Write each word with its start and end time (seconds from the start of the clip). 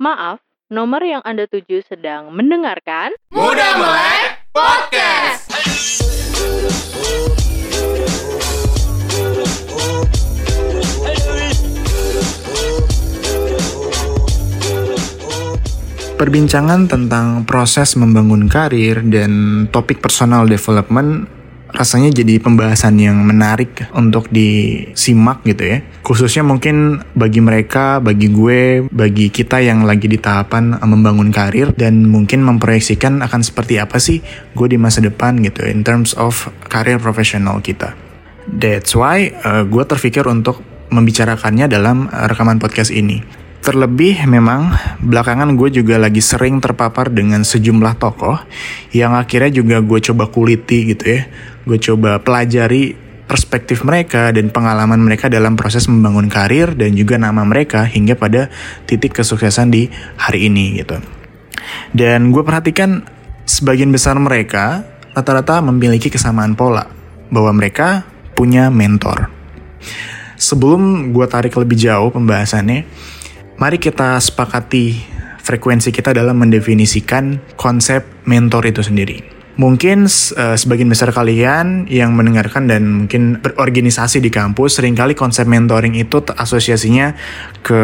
Maaf, 0.00 0.40
nomor 0.72 1.04
yang 1.04 1.20
Anda 1.28 1.44
tuju 1.44 1.84
sedang 1.84 2.32
mendengarkan 2.32 3.12
Muda 3.36 3.68
Melek 3.76 4.48
Podcast. 4.48 5.52
Perbincangan 16.16 16.88
tentang 16.88 17.44
proses 17.44 17.92
membangun 18.00 18.48
karir 18.48 19.04
dan 19.04 19.68
topik 19.68 20.00
personal 20.00 20.48
development 20.48 21.28
rasanya 21.74 22.10
jadi 22.10 22.38
pembahasan 22.42 22.98
yang 23.00 23.18
menarik 23.22 23.88
untuk 23.96 24.28
disimak 24.30 25.42
gitu 25.48 25.64
ya. 25.64 25.78
Khususnya 26.04 26.42
mungkin 26.42 27.02
bagi 27.14 27.40
mereka, 27.42 27.98
bagi 28.02 28.28
gue, 28.30 28.86
bagi 28.90 29.30
kita 29.30 29.62
yang 29.62 29.86
lagi 29.86 30.10
di 30.10 30.18
tahapan 30.18 30.76
membangun 30.82 31.30
karir 31.30 31.70
dan 31.74 32.08
mungkin 32.08 32.42
memproyeksikan 32.42 33.22
akan 33.22 33.40
seperti 33.40 33.78
apa 33.78 33.96
sih 34.02 34.18
gue 34.54 34.66
di 34.66 34.78
masa 34.80 35.00
depan 35.00 35.38
gitu 35.40 35.64
in 35.66 35.86
terms 35.86 36.12
of 36.18 36.50
karir 36.66 36.98
profesional 36.98 37.62
kita. 37.62 37.94
That's 38.50 38.96
why 38.98 39.30
uh, 39.46 39.62
gue 39.68 39.84
terpikir 39.86 40.26
untuk 40.26 40.64
membicarakannya 40.90 41.70
dalam 41.70 42.10
uh, 42.10 42.26
rekaman 42.26 42.58
podcast 42.58 42.90
ini. 42.90 43.22
Terlebih 43.60 44.24
memang 44.24 44.72
belakangan 45.04 45.52
gue 45.52 45.68
juga 45.68 46.00
lagi 46.00 46.24
sering 46.24 46.64
terpapar 46.64 47.12
dengan 47.12 47.44
sejumlah 47.44 48.00
tokoh 48.00 48.40
yang 48.96 49.12
akhirnya 49.12 49.52
juga 49.52 49.84
gue 49.84 50.00
coba 50.00 50.32
kuliti 50.32 50.96
gitu 50.96 51.20
ya. 51.20 51.28
Gue 51.70 51.78
coba 51.78 52.18
pelajari 52.18 52.98
perspektif 53.30 53.86
mereka 53.86 54.34
dan 54.34 54.50
pengalaman 54.50 54.98
mereka 54.98 55.30
dalam 55.30 55.54
proses 55.54 55.86
membangun 55.86 56.26
karir 56.26 56.74
dan 56.74 56.98
juga 56.98 57.14
nama 57.14 57.46
mereka 57.46 57.86
hingga 57.86 58.18
pada 58.18 58.50
titik 58.90 59.14
kesuksesan 59.14 59.70
di 59.70 59.86
hari 60.18 60.50
ini 60.50 60.82
gitu. 60.82 60.98
Dan 61.94 62.34
gue 62.34 62.42
perhatikan 62.42 63.06
sebagian 63.46 63.94
besar 63.94 64.18
mereka 64.18 64.82
rata-rata 65.14 65.62
memiliki 65.62 66.10
kesamaan 66.10 66.58
pola 66.58 66.90
bahwa 67.30 67.54
mereka 67.54 68.02
punya 68.34 68.66
mentor. 68.66 69.30
Sebelum 70.34 71.14
gue 71.14 71.26
tarik 71.30 71.54
lebih 71.54 71.78
jauh 71.78 72.10
pembahasannya, 72.10 72.82
Mari 73.60 73.76
kita 73.76 74.16
sepakati 74.16 74.96
frekuensi 75.44 75.92
kita 75.92 76.16
dalam 76.16 76.40
mendefinisikan 76.40 77.52
konsep 77.60 78.08
mentor 78.24 78.72
itu 78.72 78.80
sendiri. 78.80 79.39
Mungkin 79.60 80.08
uh, 80.08 80.56
sebagian 80.56 80.88
besar 80.88 81.12
kalian 81.12 81.84
yang 81.84 82.16
mendengarkan 82.16 82.64
dan 82.64 83.04
mungkin 83.04 83.44
berorganisasi 83.44 84.24
di 84.24 84.32
kampus 84.32 84.80
sering 84.80 84.96
kali 84.96 85.12
konsep 85.12 85.44
mentoring 85.44 86.00
itu 86.00 86.24
asosiasinya 86.32 87.12
ke 87.60 87.82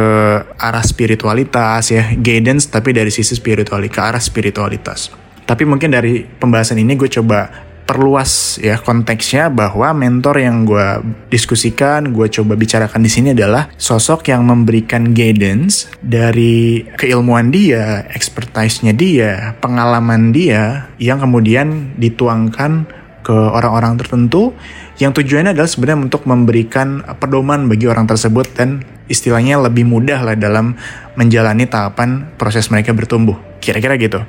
arah 0.57 0.81
spiritualitas 0.81 1.93
ya, 1.93 2.17
guidance 2.17 2.73
tapi 2.73 2.97
dari 2.97 3.13
sisi 3.13 3.37
spiritualitas 3.37 3.93
ke 3.93 4.01
arah 4.01 4.23
spiritualitas. 4.25 5.13
Tapi 5.45 5.69
mungkin 5.69 5.93
dari 5.93 6.25
pembahasan 6.25 6.81
ini 6.81 6.97
gue 6.97 7.13
coba 7.13 7.53
perluas 7.87 8.59
ya 8.59 8.83
konteksnya 8.83 9.47
bahwa 9.49 9.95
mentor 9.95 10.43
yang 10.43 10.67
gue 10.67 11.01
diskusikan, 11.31 12.11
gue 12.11 12.27
coba 12.27 12.59
bicarakan 12.59 13.01
di 13.01 13.11
sini 13.11 13.29
adalah 13.31 13.71
sosok 13.79 14.29
yang 14.35 14.43
memberikan 14.43 15.15
guidance 15.15 15.87
dari 16.03 16.83
keilmuan 16.99 17.55
dia, 17.55 18.05
expertise-nya 18.11 18.93
dia, 18.93 19.55
pengalaman 19.63 20.35
dia 20.35 20.91
yang 20.99 21.23
kemudian 21.23 21.95
dituangkan 21.95 22.91
ke 23.23 23.35
orang-orang 23.35 23.99
tertentu 23.99 24.55
yang 25.03 25.11
tujuannya 25.11 25.55
adalah 25.55 25.67
sebenarnya 25.67 26.11
untuk 26.11 26.23
memberikan 26.31 27.03
pedoman 27.19 27.67
bagi 27.67 27.91
orang 27.91 28.07
tersebut 28.07 28.47
dan 28.55 28.87
istilahnya 29.11 29.59
lebih 29.63 29.83
mudah 29.83 30.23
lah 30.23 30.39
dalam 30.39 30.79
menjalani 31.19 31.67
tahapan 31.67 32.31
proses 32.39 32.71
mereka 32.71 32.95
bertumbuh. 32.95 33.35
Kira-kira 33.59 33.99
gitu. 33.99 34.23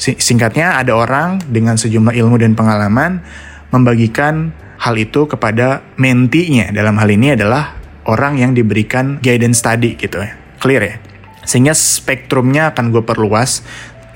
Singkatnya 0.00 0.80
ada 0.80 0.96
orang 0.96 1.44
dengan 1.44 1.76
sejumlah 1.76 2.16
ilmu 2.16 2.40
dan 2.40 2.56
pengalaman 2.56 3.20
membagikan 3.68 4.56
hal 4.80 4.96
itu 4.96 5.28
kepada 5.28 5.84
mentinya. 6.00 6.72
Dalam 6.72 6.96
hal 6.96 7.12
ini 7.12 7.36
adalah 7.36 7.76
orang 8.08 8.40
yang 8.40 8.56
diberikan 8.56 9.20
guidance 9.20 9.60
tadi 9.60 10.00
gitu 10.00 10.24
ya. 10.24 10.32
Clear 10.56 10.82
ya? 10.82 10.96
Sehingga 11.44 11.76
spektrumnya 11.76 12.72
akan 12.72 12.96
gue 12.96 13.04
perluas. 13.04 13.60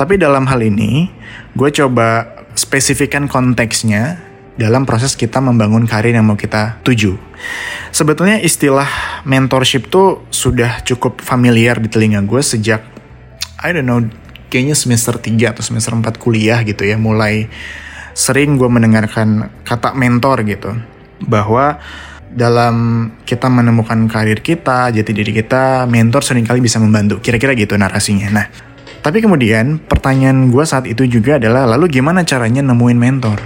Tapi 0.01 0.17
dalam 0.17 0.49
hal 0.49 0.65
ini 0.65 1.13
gue 1.53 1.69
coba 1.69 2.33
spesifikkan 2.57 3.29
konteksnya 3.29 4.19
dalam 4.57 4.87
proses 4.89 5.19
kita 5.19 5.43
membangun 5.45 5.85
karir 5.85 6.17
yang 6.17 6.25
mau 6.25 6.39
kita 6.39 6.81
tuju. 6.81 7.19
Sebetulnya 7.93 8.41
istilah 8.41 8.89
mentorship 9.29 9.93
tuh 9.93 10.25
sudah 10.33 10.81
cukup 10.87 11.21
familiar 11.21 11.77
di 11.77 11.93
telinga 11.93 12.25
gue 12.25 12.41
sejak 12.41 12.81
I 13.61 13.71
don't 13.75 13.87
know 13.87 14.24
kayaknya 14.55 14.79
semester 14.79 15.19
3 15.19 15.51
atau 15.51 15.67
semester 15.67 15.91
4 15.91 16.15
kuliah 16.23 16.63
gitu 16.63 16.87
ya 16.87 16.95
mulai 16.95 17.51
sering 18.15 18.55
gue 18.55 18.71
mendengarkan 18.71 19.51
kata 19.67 19.99
mentor 19.99 20.47
gitu 20.47 20.71
bahwa 21.27 21.83
dalam 22.35 23.11
kita 23.23 23.47
menemukan 23.47 24.11
karir 24.11 24.43
kita, 24.43 24.91
jati 24.91 25.11
diri 25.15 25.31
kita, 25.35 25.87
mentor 25.87 26.23
sering 26.27 26.43
kali 26.43 26.59
bisa 26.59 26.83
membantu. 26.83 27.23
Kira-kira 27.23 27.55
gitu 27.55 27.79
narasinya. 27.79 28.27
Nah, 28.31 28.47
tapi 29.03 29.23
kemudian 29.23 29.79
pertanyaan 29.79 30.51
gue 30.51 30.65
saat 30.67 30.91
itu 30.91 31.07
juga 31.07 31.39
adalah 31.39 31.67
lalu 31.67 31.99
gimana 32.03 32.27
caranya 32.27 32.63
nemuin 32.63 32.99
mentor? 32.99 33.39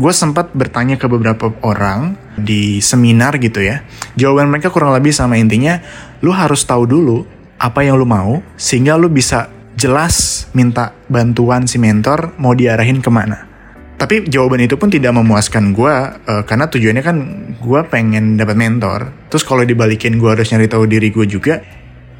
Gue 0.00 0.12
sempat 0.16 0.48
bertanya 0.56 0.96
ke 0.96 1.04
beberapa 1.04 1.52
orang 1.60 2.16
di 2.40 2.80
seminar 2.80 3.36
gitu 3.36 3.60
ya. 3.60 3.84
Jawaban 4.16 4.48
mereka 4.48 4.72
kurang 4.72 4.96
lebih 4.96 5.12
sama 5.12 5.36
intinya, 5.36 5.84
lu 6.24 6.32
harus 6.32 6.64
tahu 6.64 6.88
dulu 6.88 7.28
apa 7.60 7.84
yang 7.84 8.00
lu 8.00 8.08
mau 8.08 8.40
sehingga 8.56 8.96
lu 8.96 9.12
bisa 9.12 9.52
jelas 9.82 10.46
minta 10.54 10.94
bantuan 11.10 11.66
si 11.66 11.82
mentor 11.82 12.38
mau 12.38 12.54
diarahin 12.54 13.02
ke 13.02 13.10
mana. 13.10 13.50
Tapi 13.98 14.26
jawaban 14.26 14.62
itu 14.62 14.78
pun 14.78 14.90
tidak 14.90 15.14
memuaskan 15.14 15.74
gue 15.74 15.94
uh, 16.26 16.42
karena 16.46 16.66
tujuannya 16.70 17.02
kan 17.02 17.16
gue 17.58 17.80
pengen 17.90 18.38
dapat 18.38 18.54
mentor. 18.54 19.10
Terus 19.30 19.42
kalau 19.42 19.66
dibalikin 19.66 20.22
gue 20.22 20.30
harus 20.30 20.46
nyari 20.54 20.66
tahu 20.70 20.86
diri 20.86 21.10
gue 21.10 21.26
juga, 21.26 21.62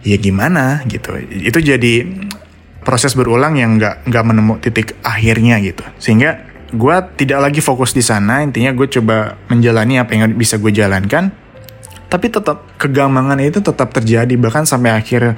ya 0.02 0.16
gimana 0.18 0.82
gitu. 0.86 1.14
Itu 1.30 1.58
jadi 1.62 2.06
proses 2.82 3.14
berulang 3.14 3.58
yang 3.58 3.78
nggak 3.78 4.10
nggak 4.10 4.24
menemu 4.26 4.52
titik 4.62 4.94
akhirnya 5.02 5.58
gitu. 5.62 5.82
Sehingga 5.98 6.38
gue 6.70 6.96
tidak 7.18 7.50
lagi 7.50 7.58
fokus 7.62 7.94
di 7.94 8.02
sana. 8.02 8.46
Intinya 8.46 8.70
gue 8.74 8.86
coba 8.86 9.38
menjalani 9.50 9.98
apa 9.98 10.14
yang 10.14 10.34
bisa 10.38 10.62
gue 10.62 10.70
jalankan. 10.70 11.34
Tapi 12.06 12.26
tetap 12.28 12.78
kegamangan 12.78 13.40
itu 13.40 13.58
tetap 13.58 13.90
terjadi 13.90 14.36
bahkan 14.36 14.68
sampai 14.68 14.92
akhir 14.92 15.34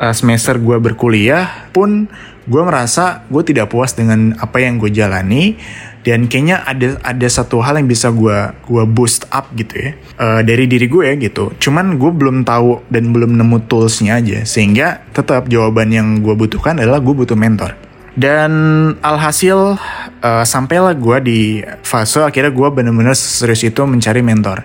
uh, 0.00 0.14
semester 0.16 0.56
gue 0.56 0.80
berkuliah 0.80 1.68
pun 1.76 2.08
gue 2.48 2.62
merasa 2.64 3.22
gue 3.28 3.44
tidak 3.44 3.70
puas 3.70 3.92
dengan 3.92 4.32
apa 4.40 4.58
yang 4.64 4.80
gue 4.80 4.88
jalani. 4.88 5.60
Dan 6.00 6.32
kayaknya 6.32 6.64
ada 6.64 6.96
ada 7.04 7.28
satu 7.28 7.60
hal 7.60 7.76
yang 7.76 7.84
bisa 7.84 8.08
gue 8.08 8.32
gua 8.64 8.88
boost 8.88 9.28
up 9.28 9.52
gitu 9.52 9.76
ya 9.76 9.90
uh, 10.16 10.40
dari 10.40 10.64
diri 10.64 10.88
gue 10.88 11.04
ya 11.04 11.14
gitu. 11.20 11.52
Cuman 11.60 12.00
gue 12.00 12.08
belum 12.08 12.40
tahu 12.48 12.88
dan 12.88 13.12
belum 13.12 13.36
nemu 13.36 13.68
toolsnya 13.68 14.16
aja. 14.16 14.40
Sehingga 14.48 15.04
tetap 15.12 15.52
jawaban 15.52 15.92
yang 15.92 16.24
gue 16.24 16.32
butuhkan 16.32 16.80
adalah 16.80 17.04
gue 17.04 17.12
butuh 17.12 17.36
mentor. 17.36 17.76
Dan 18.16 18.52
alhasil 19.04 19.76
uh, 20.24 20.44
sampailah 20.48 20.96
gue 20.96 21.16
di 21.20 21.40
fase 21.84 22.24
akhirnya 22.24 22.48
gue 22.48 22.68
bener-bener 22.72 23.12
serius 23.12 23.60
itu 23.60 23.84
mencari 23.84 24.24
mentor. 24.24 24.64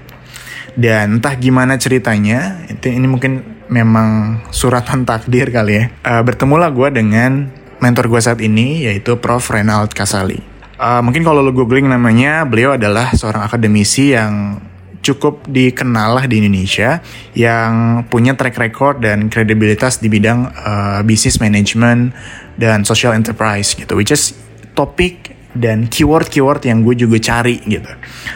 Dan 0.79 1.19
entah 1.19 1.35
gimana 1.35 1.75
ceritanya 1.75 2.63
ini 2.71 3.07
mungkin 3.11 3.54
memang 3.69 4.41
suratan 4.49 5.05
takdir 5.05 5.49
kali 5.49 5.73
ya. 5.73 5.85
Uh, 6.03 6.21
bertemulah 6.21 6.69
gue 6.71 6.89
dengan 6.93 7.49
mentor 7.79 8.09
gue 8.09 8.21
saat 8.21 8.39
ini 8.41 8.87
yaitu 8.87 9.17
Prof. 9.19 9.43
Renald 9.51 9.93
Kasali. 9.93 10.41
Uh, 10.75 10.99
mungkin 10.99 11.23
kalau 11.23 11.39
lo 11.39 11.55
googling 11.55 11.87
namanya, 11.87 12.43
beliau 12.43 12.75
adalah 12.75 13.15
seorang 13.15 13.47
akademisi 13.47 14.11
yang 14.11 14.59
cukup 15.05 15.45
dikenal 15.45 16.17
lah 16.17 16.25
di 16.25 16.41
Indonesia 16.41 16.97
yang 17.37 18.03
punya 18.09 18.33
track 18.33 18.57
record 18.57 19.05
dan 19.05 19.29
kredibilitas 19.29 20.01
di 20.01 20.09
bidang 20.09 20.49
uh, 20.49 20.99
business 21.05 21.37
management 21.37 22.09
dan 22.57 22.81
social 22.81 23.13
enterprise 23.13 23.77
gitu, 23.77 23.93
which 23.93 24.09
is 24.09 24.33
topik 24.73 25.37
dan 25.55 25.87
keyword-keyword 25.87 26.59
yang 26.67 26.83
gue 26.83 26.99
juga 26.99 27.21
cari 27.21 27.63
gitu. 27.63 27.87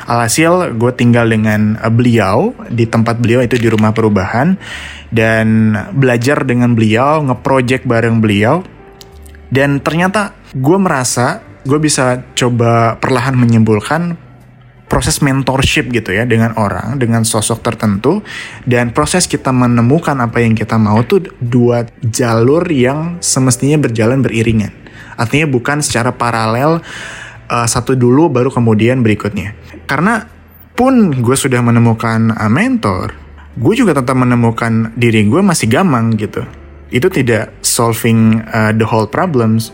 Alhasil 0.08 0.78
gue 0.80 0.92
tinggal 0.96 1.28
dengan 1.28 1.76
beliau 1.92 2.56
di 2.72 2.88
tempat 2.88 3.20
beliau 3.20 3.44
itu 3.44 3.60
di 3.60 3.68
rumah 3.68 3.92
perubahan 3.92 4.56
dan 5.10 5.74
belajar 5.94 6.46
dengan 6.46 6.74
beliau, 6.78 7.22
ngeproject 7.26 7.86
bareng 7.86 8.22
beliau. 8.22 8.62
Dan 9.50 9.82
ternyata 9.82 10.38
gue 10.54 10.78
merasa 10.78 11.42
gue 11.66 11.80
bisa 11.82 12.22
coba 12.38 12.98
perlahan 13.02 13.36
menyimpulkan 13.36 14.30
proses 14.90 15.22
mentorship 15.22 15.94
gitu 15.94 16.18
ya 16.18 16.26
dengan 16.26 16.58
orang, 16.58 16.98
dengan 16.98 17.22
sosok 17.22 17.62
tertentu 17.62 18.26
dan 18.66 18.90
proses 18.90 19.30
kita 19.30 19.54
menemukan 19.54 20.18
apa 20.18 20.42
yang 20.42 20.58
kita 20.58 20.82
mau 20.82 21.06
tuh 21.06 21.30
dua 21.38 21.86
jalur 22.02 22.66
yang 22.74 23.22
semestinya 23.22 23.78
berjalan 23.78 24.26
beriringan. 24.26 24.74
Artinya 25.14 25.46
bukan 25.46 25.86
secara 25.86 26.10
paralel 26.18 26.82
uh, 27.54 27.68
satu 27.70 27.94
dulu 27.94 28.34
baru 28.34 28.50
kemudian 28.50 29.06
berikutnya. 29.06 29.54
Karena 29.86 30.26
pun 30.74 31.14
gue 31.14 31.38
sudah 31.38 31.62
menemukan 31.62 32.34
uh, 32.34 32.50
mentor, 32.50 33.14
gue 33.60 33.74
juga 33.76 33.92
tetap 33.92 34.16
menemukan 34.16 34.96
diri 34.96 35.28
gue 35.28 35.44
masih 35.44 35.68
gamang 35.68 36.16
gitu. 36.16 36.48
itu 36.90 37.06
tidak 37.06 37.54
solving 37.62 38.42
uh, 38.50 38.74
the 38.74 38.82
whole 38.82 39.06
problems. 39.06 39.70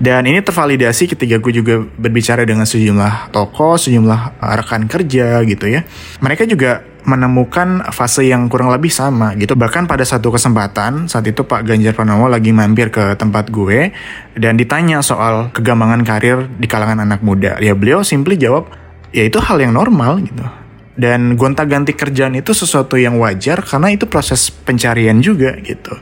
Dan 0.00 0.24
ini 0.24 0.40
tervalidasi 0.40 1.04
ketika 1.04 1.36
gue 1.36 1.52
juga 1.52 1.84
berbicara 1.84 2.48
dengan 2.48 2.64
sejumlah 2.64 3.28
toko, 3.28 3.76
sejumlah 3.76 4.40
uh, 4.40 4.54
rekan 4.56 4.88
kerja 4.88 5.44
gitu 5.44 5.68
ya. 5.68 5.84
Mereka 6.24 6.48
juga 6.48 6.80
menemukan 7.04 7.92
fase 7.92 8.24
yang 8.24 8.48
kurang 8.48 8.72
lebih 8.72 8.88
sama 8.88 9.36
gitu. 9.36 9.52
Bahkan 9.52 9.84
pada 9.84 10.00
satu 10.08 10.32
kesempatan 10.32 11.12
saat 11.12 11.28
itu 11.28 11.44
Pak 11.44 11.68
Ganjar 11.68 11.92
Pranowo 11.92 12.24
lagi 12.24 12.56
mampir 12.56 12.88
ke 12.88 13.12
tempat 13.20 13.52
gue 13.52 13.92
dan 14.32 14.56
ditanya 14.56 15.04
soal 15.04 15.52
kegambangan 15.52 16.08
karir 16.08 16.48
di 16.56 16.64
kalangan 16.64 17.04
anak 17.04 17.20
muda. 17.20 17.60
Ya 17.60 17.76
beliau 17.76 18.00
simply 18.00 18.40
jawab, 18.40 18.72
ya 19.12 19.28
itu 19.28 19.36
hal 19.44 19.60
yang 19.60 19.76
normal 19.76 20.24
gitu 20.24 20.67
dan 20.98 21.38
gonta-ganti 21.38 21.94
kerjaan 21.94 22.34
itu 22.34 22.50
sesuatu 22.50 22.98
yang 22.98 23.22
wajar 23.22 23.62
karena 23.62 23.94
itu 23.94 24.10
proses 24.10 24.50
pencarian 24.50 25.22
juga 25.22 25.54
gitu. 25.62 25.94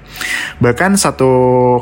Bahkan 0.64 0.96
satu 0.96 1.30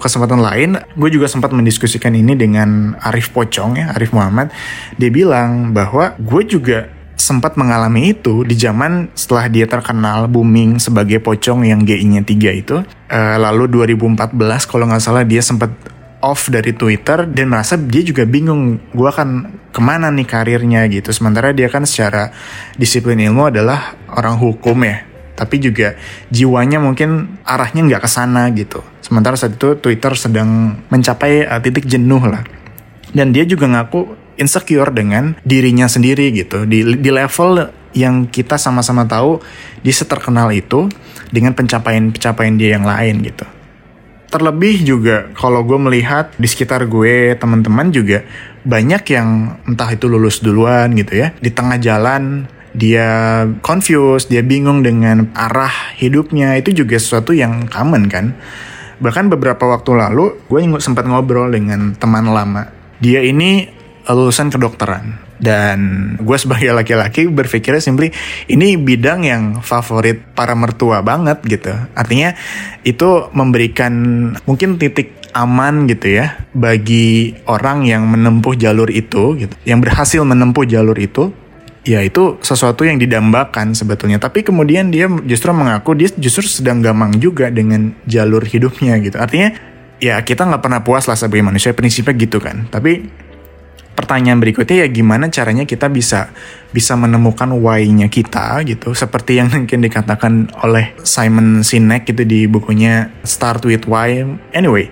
kesempatan 0.02 0.42
lain, 0.42 0.70
gue 0.98 1.10
juga 1.14 1.30
sempat 1.30 1.54
mendiskusikan 1.54 2.10
ini 2.10 2.34
dengan 2.34 2.98
Arif 2.98 3.30
Pocong 3.30 3.78
ya, 3.78 3.94
Arif 3.94 4.10
Muhammad. 4.10 4.50
Dia 4.98 5.14
bilang 5.14 5.70
bahwa 5.70 6.18
gue 6.18 6.42
juga 6.42 6.90
sempat 7.14 7.54
mengalami 7.54 8.12
itu 8.12 8.42
di 8.42 8.58
zaman 8.58 9.08
setelah 9.14 9.46
dia 9.46 9.64
terkenal 9.70 10.26
booming 10.26 10.82
sebagai 10.82 11.22
pocong 11.22 11.64
yang 11.64 11.86
GI-nya 11.86 12.26
3 12.26 12.60
itu. 12.60 12.82
Uh, 13.08 13.36
lalu 13.38 13.70
2014 13.70 14.34
kalau 14.66 14.90
nggak 14.90 15.00
salah 15.00 15.22
dia 15.22 15.40
sempat 15.40 15.70
off 16.24 16.48
dari 16.48 16.72
Twitter 16.72 17.28
dan 17.28 17.52
merasa 17.52 17.76
dia 17.76 18.00
juga 18.00 18.24
bingung 18.24 18.80
gue 18.96 19.08
akan 19.08 19.60
ke 19.68 19.80
mana 19.84 20.08
nih 20.08 20.24
karirnya 20.24 20.88
gitu. 20.88 21.12
Sementara 21.12 21.52
dia 21.52 21.68
kan 21.68 21.84
secara 21.84 22.32
disiplin 22.80 23.20
ilmu 23.20 23.52
adalah 23.52 23.92
orang 24.08 24.40
hukum 24.40 24.80
ya. 24.88 25.04
Tapi 25.36 25.60
juga 25.60 25.98
jiwanya 26.32 26.80
mungkin 26.80 27.36
arahnya 27.44 27.84
nggak 27.84 28.02
ke 28.06 28.08
sana 28.08 28.48
gitu. 28.56 28.80
Sementara 29.04 29.36
saat 29.36 29.60
itu 29.60 29.76
Twitter 29.76 30.16
sedang 30.16 30.80
mencapai 30.88 31.44
uh, 31.44 31.60
titik 31.60 31.84
jenuh 31.84 32.24
lah. 32.24 32.40
Dan 33.12 33.36
dia 33.36 33.44
juga 33.44 33.68
ngaku 33.68 34.16
insecure 34.40 34.90
dengan 34.90 35.36
dirinya 35.44 35.90
sendiri 35.90 36.32
gitu. 36.32 36.64
Di 36.64 36.86
di 36.96 37.10
level 37.12 37.68
yang 37.94 38.26
kita 38.26 38.58
sama-sama 38.58 39.06
tahu 39.06 39.38
dia 39.86 39.94
seterkenal 39.94 40.50
itu 40.50 40.90
dengan 41.30 41.54
pencapaian-pencapaian 41.54 42.54
dia 42.58 42.74
yang 42.78 42.86
lain 42.86 43.22
gitu 43.22 43.46
terlebih 44.34 44.82
juga 44.82 45.30
kalau 45.38 45.62
gue 45.62 45.78
melihat 45.78 46.34
di 46.34 46.50
sekitar 46.50 46.90
gue 46.90 47.38
teman-teman 47.38 47.94
juga 47.94 48.26
banyak 48.66 49.06
yang 49.14 49.54
entah 49.62 49.94
itu 49.94 50.10
lulus 50.10 50.42
duluan 50.42 50.90
gitu 50.98 51.22
ya 51.22 51.30
di 51.38 51.54
tengah 51.54 51.78
jalan 51.78 52.50
dia 52.74 53.06
confused 53.62 54.28
dia 54.28 54.42
bingung 54.42 54.82
dengan 54.82 55.30
arah 55.32 55.94
hidupnya. 55.96 56.58
Itu 56.58 56.74
juga 56.74 56.98
sesuatu 56.98 57.30
yang 57.30 57.70
common 57.70 58.10
kan. 58.10 58.34
Bahkan 58.98 59.30
beberapa 59.30 59.62
waktu 59.70 59.94
lalu 59.94 60.34
gue 60.50 60.60
sempat 60.82 61.06
ngobrol 61.06 61.54
dengan 61.54 61.94
teman 61.94 62.26
lama. 62.26 62.68
Dia 62.98 63.22
ini 63.22 63.70
lulusan 64.12 64.52
kedokteran. 64.52 65.16
Dan 65.40 65.78
gue 66.20 66.36
sebagai 66.36 66.72
laki-laki 66.72 67.28
berpikirnya 67.28 67.80
simply 67.80 68.12
ini 68.48 68.76
bidang 68.76 69.24
yang 69.24 69.42
favorit 69.64 70.20
para 70.36 70.52
mertua 70.52 71.00
banget 71.00 71.40
gitu. 71.48 71.72
Artinya 71.96 72.36
itu 72.84 73.28
memberikan 73.32 73.92
mungkin 74.44 74.76
titik 74.76 75.24
aman 75.34 75.90
gitu 75.90 76.22
ya 76.22 76.38
bagi 76.54 77.34
orang 77.50 77.82
yang 77.84 78.06
menempuh 78.06 78.54
jalur 78.54 78.88
itu 78.88 79.34
gitu. 79.36 79.54
Yang 79.66 79.80
berhasil 79.90 80.20
menempuh 80.22 80.64
jalur 80.64 80.94
itu 80.96 81.34
ya 81.84 82.00
itu 82.00 82.40
sesuatu 82.40 82.86
yang 82.86 82.96
didambakan 82.96 83.76
sebetulnya. 83.76 84.16
Tapi 84.22 84.46
kemudian 84.46 84.88
dia 84.88 85.10
justru 85.26 85.52
mengaku 85.52 85.98
dia 85.98 86.08
justru 86.16 86.46
sedang 86.46 86.80
gamang 86.80 87.18
juga 87.20 87.52
dengan 87.52 87.92
jalur 88.08 88.46
hidupnya 88.46 88.96
gitu. 89.02 89.18
Artinya 89.20 89.52
ya 90.00 90.22
kita 90.22 90.48
nggak 90.48 90.62
pernah 90.62 90.80
puas 90.80 91.04
lah 91.10 91.18
sebagai 91.18 91.44
manusia 91.44 91.76
prinsipnya 91.76 92.14
gitu 92.16 92.38
kan. 92.40 92.70
Tapi 92.70 93.23
pertanyaan 93.94 94.42
berikutnya 94.42 94.84
ya 94.84 94.88
gimana 94.90 95.30
caranya 95.30 95.64
kita 95.64 95.86
bisa 95.86 96.34
bisa 96.74 96.98
menemukan 96.98 97.54
why-nya 97.54 98.10
kita 98.10 98.62
gitu. 98.66 98.92
Seperti 98.92 99.38
yang 99.38 99.48
mungkin 99.54 99.82
dikatakan 99.82 100.50
oleh 100.66 100.98
Simon 101.06 101.62
Sinek 101.62 102.10
gitu 102.10 102.26
di 102.26 102.46
bukunya 102.50 103.14
Start 103.22 103.62
with 103.64 103.86
Why. 103.86 104.26
Anyway 104.50 104.90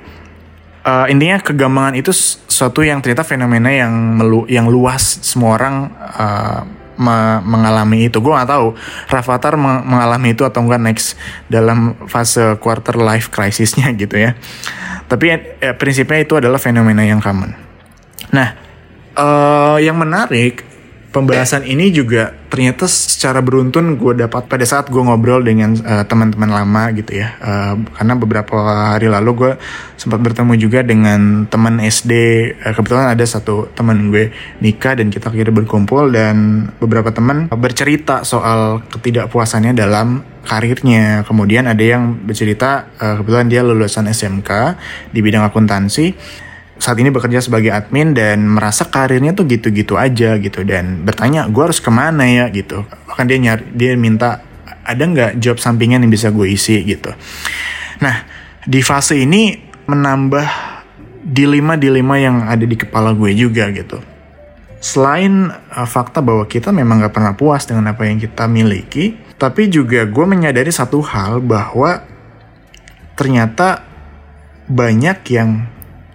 uh, 0.86 1.06
intinya 1.08 1.38
kegambangan 1.40 1.94
itu 1.98 2.10
suatu 2.46 2.82
yang 2.82 3.00
ternyata 3.02 3.26
fenomena 3.26 3.70
yang 3.70 3.92
melu 4.18 4.44
yang 4.50 4.66
luas 4.68 5.22
semua 5.22 5.58
orang 5.58 5.90
uh, 6.18 6.62
me 6.98 7.40
mengalami 7.42 8.06
itu. 8.06 8.20
Gue 8.20 8.36
gak 8.36 8.52
tahu 8.52 8.76
Rafathar 9.08 9.56
mengalami 9.58 10.36
itu 10.36 10.44
atau 10.46 10.62
enggak 10.62 10.82
next 10.82 11.18
dalam 11.48 11.96
fase 12.06 12.58
quarter 12.60 13.00
life 13.00 13.32
crisisnya 13.32 13.90
gitu 13.96 14.20
ya. 14.20 14.36
Tapi 15.08 15.24
ya, 15.28 15.36
prinsipnya 15.76 16.22
itu 16.22 16.38
adalah 16.38 16.60
fenomena 16.60 17.02
yang 17.02 17.18
common. 17.18 17.56
Nah 18.30 18.61
uh, 19.16 19.78
yang 19.80 19.96
menarik 19.98 20.72
pembahasan 21.12 21.68
ini 21.68 21.92
juga 21.92 22.32
ternyata 22.48 22.88
secara 22.88 23.44
beruntun 23.44 24.00
gue 24.00 24.12
dapat 24.16 24.48
pada 24.48 24.64
saat 24.64 24.88
gue 24.88 24.98
ngobrol 24.98 25.44
dengan 25.44 25.76
uh, 25.84 26.04
teman-teman 26.08 26.48
lama 26.48 26.88
gitu 26.96 27.20
ya. 27.20 27.36
Uh, 27.38 27.84
karena 27.92 28.14
beberapa 28.16 28.56
hari 28.96 29.12
lalu 29.12 29.30
gue 29.36 29.52
sempat 30.00 30.18
bertemu 30.24 30.56
juga 30.56 30.80
dengan 30.80 31.44
teman 31.46 31.78
SD 31.78 32.12
uh, 32.64 32.72
kebetulan 32.72 33.12
ada 33.12 33.24
satu 33.28 33.68
teman 33.76 34.08
gue 34.08 34.32
nikah 34.64 34.96
dan 34.96 35.12
kita 35.12 35.28
akhirnya 35.28 35.52
berkumpul 35.52 36.08
dan 36.10 36.68
beberapa 36.80 37.12
teman 37.12 37.52
bercerita 37.52 38.24
soal 38.24 38.80
ketidakpuasannya 38.88 39.76
dalam 39.76 40.24
karirnya. 40.48 41.22
Kemudian 41.28 41.68
ada 41.68 41.84
yang 41.84 42.24
bercerita 42.24 42.88
uh, 42.98 43.20
kebetulan 43.20 43.46
dia 43.52 43.60
lulusan 43.60 44.08
SMK 44.08 44.50
di 45.12 45.20
bidang 45.20 45.44
akuntansi 45.44 46.40
saat 46.82 46.98
ini 46.98 47.14
bekerja 47.14 47.38
sebagai 47.38 47.70
admin 47.70 48.10
dan 48.10 48.42
merasa 48.42 48.90
karirnya 48.90 49.30
tuh 49.30 49.46
gitu-gitu 49.46 49.94
aja 49.94 50.34
gitu. 50.42 50.66
Dan 50.66 51.06
bertanya 51.06 51.46
gue 51.46 51.62
harus 51.62 51.78
ke 51.78 51.94
mana 51.94 52.26
ya? 52.26 52.50
gitu. 52.50 52.82
Bahkan 53.06 53.24
dia 53.30 53.38
nyari 53.38 53.62
dia 53.70 53.94
minta 53.94 54.42
ada 54.82 54.98
nggak 54.98 55.38
job 55.38 55.62
sampingan 55.62 56.02
yang 56.02 56.10
bisa 56.10 56.34
gue 56.34 56.50
isi? 56.50 56.82
gitu. 56.82 57.14
Nah 58.02 58.26
di 58.66 58.82
fase 58.82 59.22
ini 59.22 59.54
menambah 59.86 60.74
dilema-dilema 61.22 62.18
yang 62.18 62.36
ada 62.50 62.66
di 62.66 62.74
kepala 62.74 63.14
gue 63.14 63.30
juga 63.30 63.70
gitu. 63.70 64.02
Selain 64.82 65.54
uh, 65.54 65.86
fakta 65.86 66.18
bahwa 66.18 66.42
kita 66.50 66.74
memang 66.74 67.06
gak 67.06 67.14
pernah 67.14 67.38
puas 67.38 67.62
dengan 67.62 67.94
apa 67.94 68.02
yang 68.02 68.18
kita 68.18 68.50
miliki 68.50 69.14
tapi 69.38 69.70
juga 69.70 70.06
gue 70.06 70.26
menyadari 70.26 70.70
satu 70.70 71.02
hal 71.02 71.38
bahwa 71.42 72.02
ternyata 73.18 73.82
banyak 74.70 75.18
yang 75.34 75.66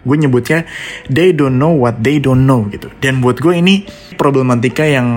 gue 0.07 0.17
nyebutnya 0.23 0.63
they 1.11 1.35
don't 1.35 1.59
know 1.59 1.75
what 1.75 1.99
they 1.99 2.23
don't 2.23 2.47
know 2.47 2.63
gitu 2.71 2.87
dan 3.03 3.19
buat 3.19 3.43
gue 3.43 3.59
ini 3.59 3.83
problematika 4.15 4.87
yang 4.87 5.07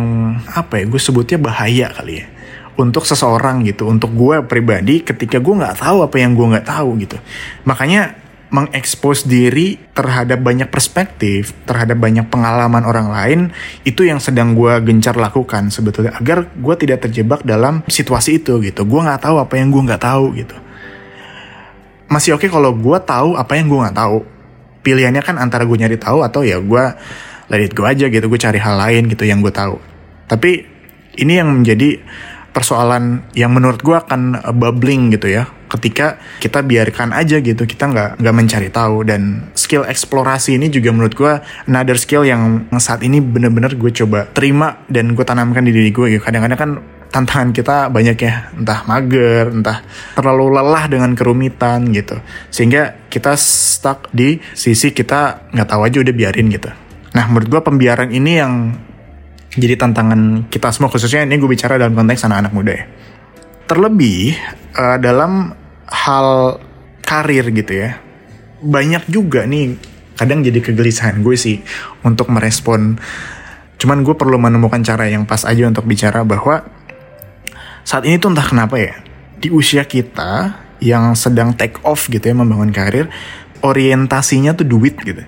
apa 0.50 0.82
ya 0.82 0.85
gue 0.90 1.00
sebutnya 1.00 1.38
bahaya 1.38 1.94
kali 1.94 2.20
ya 2.20 2.26
untuk 2.75 3.06
seseorang 3.06 3.62
gitu 3.62 3.87
untuk 3.87 4.11
gue 4.18 4.42
pribadi 4.50 5.06
ketika 5.06 5.38
gue 5.38 5.54
nggak 5.54 5.78
tahu 5.78 6.02
apa 6.02 6.16
yang 6.18 6.35
gue 6.35 6.47
nggak 6.50 6.66
tahu 6.66 6.99
gitu 6.99 7.16
makanya 7.62 8.18
mengekspos 8.50 9.30
diri 9.30 9.78
terhadap 9.94 10.42
banyak 10.42 10.66
perspektif, 10.68 11.54
terhadap 11.64 12.02
banyak 12.02 12.26
pengalaman 12.26 12.82
orang 12.82 13.09
lain, 13.09 13.40
itu 13.87 14.02
yang 14.02 14.18
sedang 14.18 14.59
gue 14.59 14.75
gencar 14.82 15.14
lakukan 15.14 15.70
sebetulnya 15.70 16.18
agar 16.18 16.50
gue 16.50 16.75
tidak 16.75 17.06
terjebak 17.06 17.47
dalam 17.47 17.87
situasi 17.87 18.42
itu 18.42 18.59
gitu. 18.61 18.82
Gue 18.85 19.00
nggak 19.06 19.23
tahu 19.23 19.38
apa 19.38 19.54
yang 19.54 19.70
gue 19.70 19.82
nggak 19.87 20.02
tahu 20.02 20.35
gitu. 20.35 20.56
Masih 22.11 22.35
oke 22.35 22.42
okay 22.42 22.50
kalau 22.50 22.75
gue 22.75 22.99
tahu 23.06 23.38
apa 23.38 23.54
yang 23.54 23.70
gue 23.70 23.78
nggak 23.87 23.97
tahu 23.97 24.18
pilihannya 24.81 25.23
kan 25.25 25.37
antara 25.37 25.69
gue 25.69 25.77
nyari 25.77 25.97
tahu 26.01 26.25
atau 26.25 26.41
ya 26.45 26.59
gue 26.61 26.85
let 27.51 27.61
it 27.61 27.75
go 27.75 27.85
aja 27.85 28.07
gitu 28.07 28.27
gue 28.31 28.41
cari 28.41 28.59
hal 28.63 28.79
lain 28.79 29.11
gitu 29.11 29.27
yang 29.27 29.43
gue 29.43 29.53
tahu. 29.53 29.77
Tapi 30.31 30.63
ini 31.19 31.33
yang 31.43 31.51
menjadi 31.51 31.99
persoalan 32.51 33.31
yang 33.35 33.55
menurut 33.55 33.83
gue 33.83 33.95
akan 33.95 34.39
bubbling 34.59 35.11
gitu 35.15 35.31
ya. 35.31 35.51
Ketika 35.71 36.19
kita 36.43 36.67
biarkan 36.67 37.15
aja 37.15 37.39
gitu 37.39 37.63
kita 37.63 37.91
nggak 37.91 38.11
nggak 38.23 38.35
mencari 38.35 38.69
tahu. 38.71 39.07
Dan 39.07 39.51
skill 39.55 39.87
eksplorasi 39.87 40.59
ini 40.59 40.71
juga 40.71 40.95
menurut 40.95 41.15
gue 41.15 41.33
another 41.67 41.99
skill 41.99 42.23
yang 42.27 42.71
saat 42.79 43.03
ini 43.03 43.19
bener-bener 43.19 43.75
gue 43.75 43.91
coba 43.91 44.27
terima 44.31 44.83
dan 44.91 45.15
gue 45.15 45.25
tanamkan 45.27 45.67
di 45.67 45.75
diri 45.75 45.91
gue 45.91 46.07
gitu. 46.19 46.23
Kadang-kadang 46.23 46.59
kan 46.59 46.71
tantangan 47.11 47.50
kita 47.50 47.90
banyak 47.90 48.17
ya. 48.19 48.49
Entah 48.55 48.87
mager 48.87 49.50
entah 49.50 49.83
terlalu 50.14 50.55
lelah 50.55 50.85
dengan 50.87 51.12
kerumitan 51.12 51.90
gitu. 51.90 52.19
Sehingga 52.49 53.11
kita 53.11 53.35
stuck 53.37 54.09
di 54.14 54.38
sisi 54.55 54.95
kita 54.95 55.50
nggak 55.52 55.69
tahu 55.69 55.83
aja 55.85 55.99
udah 56.00 56.14
biarin 56.14 56.49
gitu. 56.49 56.71
Nah 57.12 57.25
menurut 57.26 57.50
gue 57.50 57.61
pembiaran 57.61 58.11
ini 58.14 58.33
yang 58.38 58.55
jadi 59.50 59.75
tantangan 59.75 60.47
kita 60.47 60.71
semua 60.71 60.88
khususnya 60.88 61.26
ini 61.26 61.35
gue 61.37 61.50
bicara 61.50 61.75
dalam 61.75 61.99
konteks 61.99 62.25
anak-anak 62.25 62.52
muda 62.55 62.73
ya. 62.73 62.85
Terlebih 63.67 64.38
uh, 64.79 64.99
dalam 64.99 65.55
hal 65.90 66.59
karir 67.02 67.50
gitu 67.50 67.75
ya 67.75 67.99
banyak 68.61 69.09
juga 69.09 69.49
nih 69.49 69.75
kadang 70.21 70.45
jadi 70.45 70.61
kegelisahan 70.61 71.25
gue 71.25 71.33
sih 71.33 71.64
untuk 72.05 72.29
merespon. 72.29 73.00
Cuman 73.81 74.05
gue 74.05 74.12
perlu 74.12 74.37
menemukan 74.37 74.85
cara 74.85 75.09
yang 75.09 75.25
pas 75.25 75.49
aja 75.49 75.64
untuk 75.64 75.88
bicara 75.88 76.21
bahwa 76.21 76.61
saat 77.85 78.07
ini 78.07 78.16
tuh 78.16 78.33
entah 78.33 78.47
kenapa 78.47 78.76
ya 78.78 78.95
di 79.40 79.49
usia 79.49 79.85
kita 79.85 80.57
yang 80.80 81.12
sedang 81.12 81.52
take 81.57 81.80
off 81.85 82.09
gitu 82.09 82.23
ya 82.23 82.35
membangun 82.37 82.73
karir 82.73 83.07
orientasinya 83.61 84.57
tuh 84.57 84.66
duit 84.69 84.97
gitu. 85.00 85.23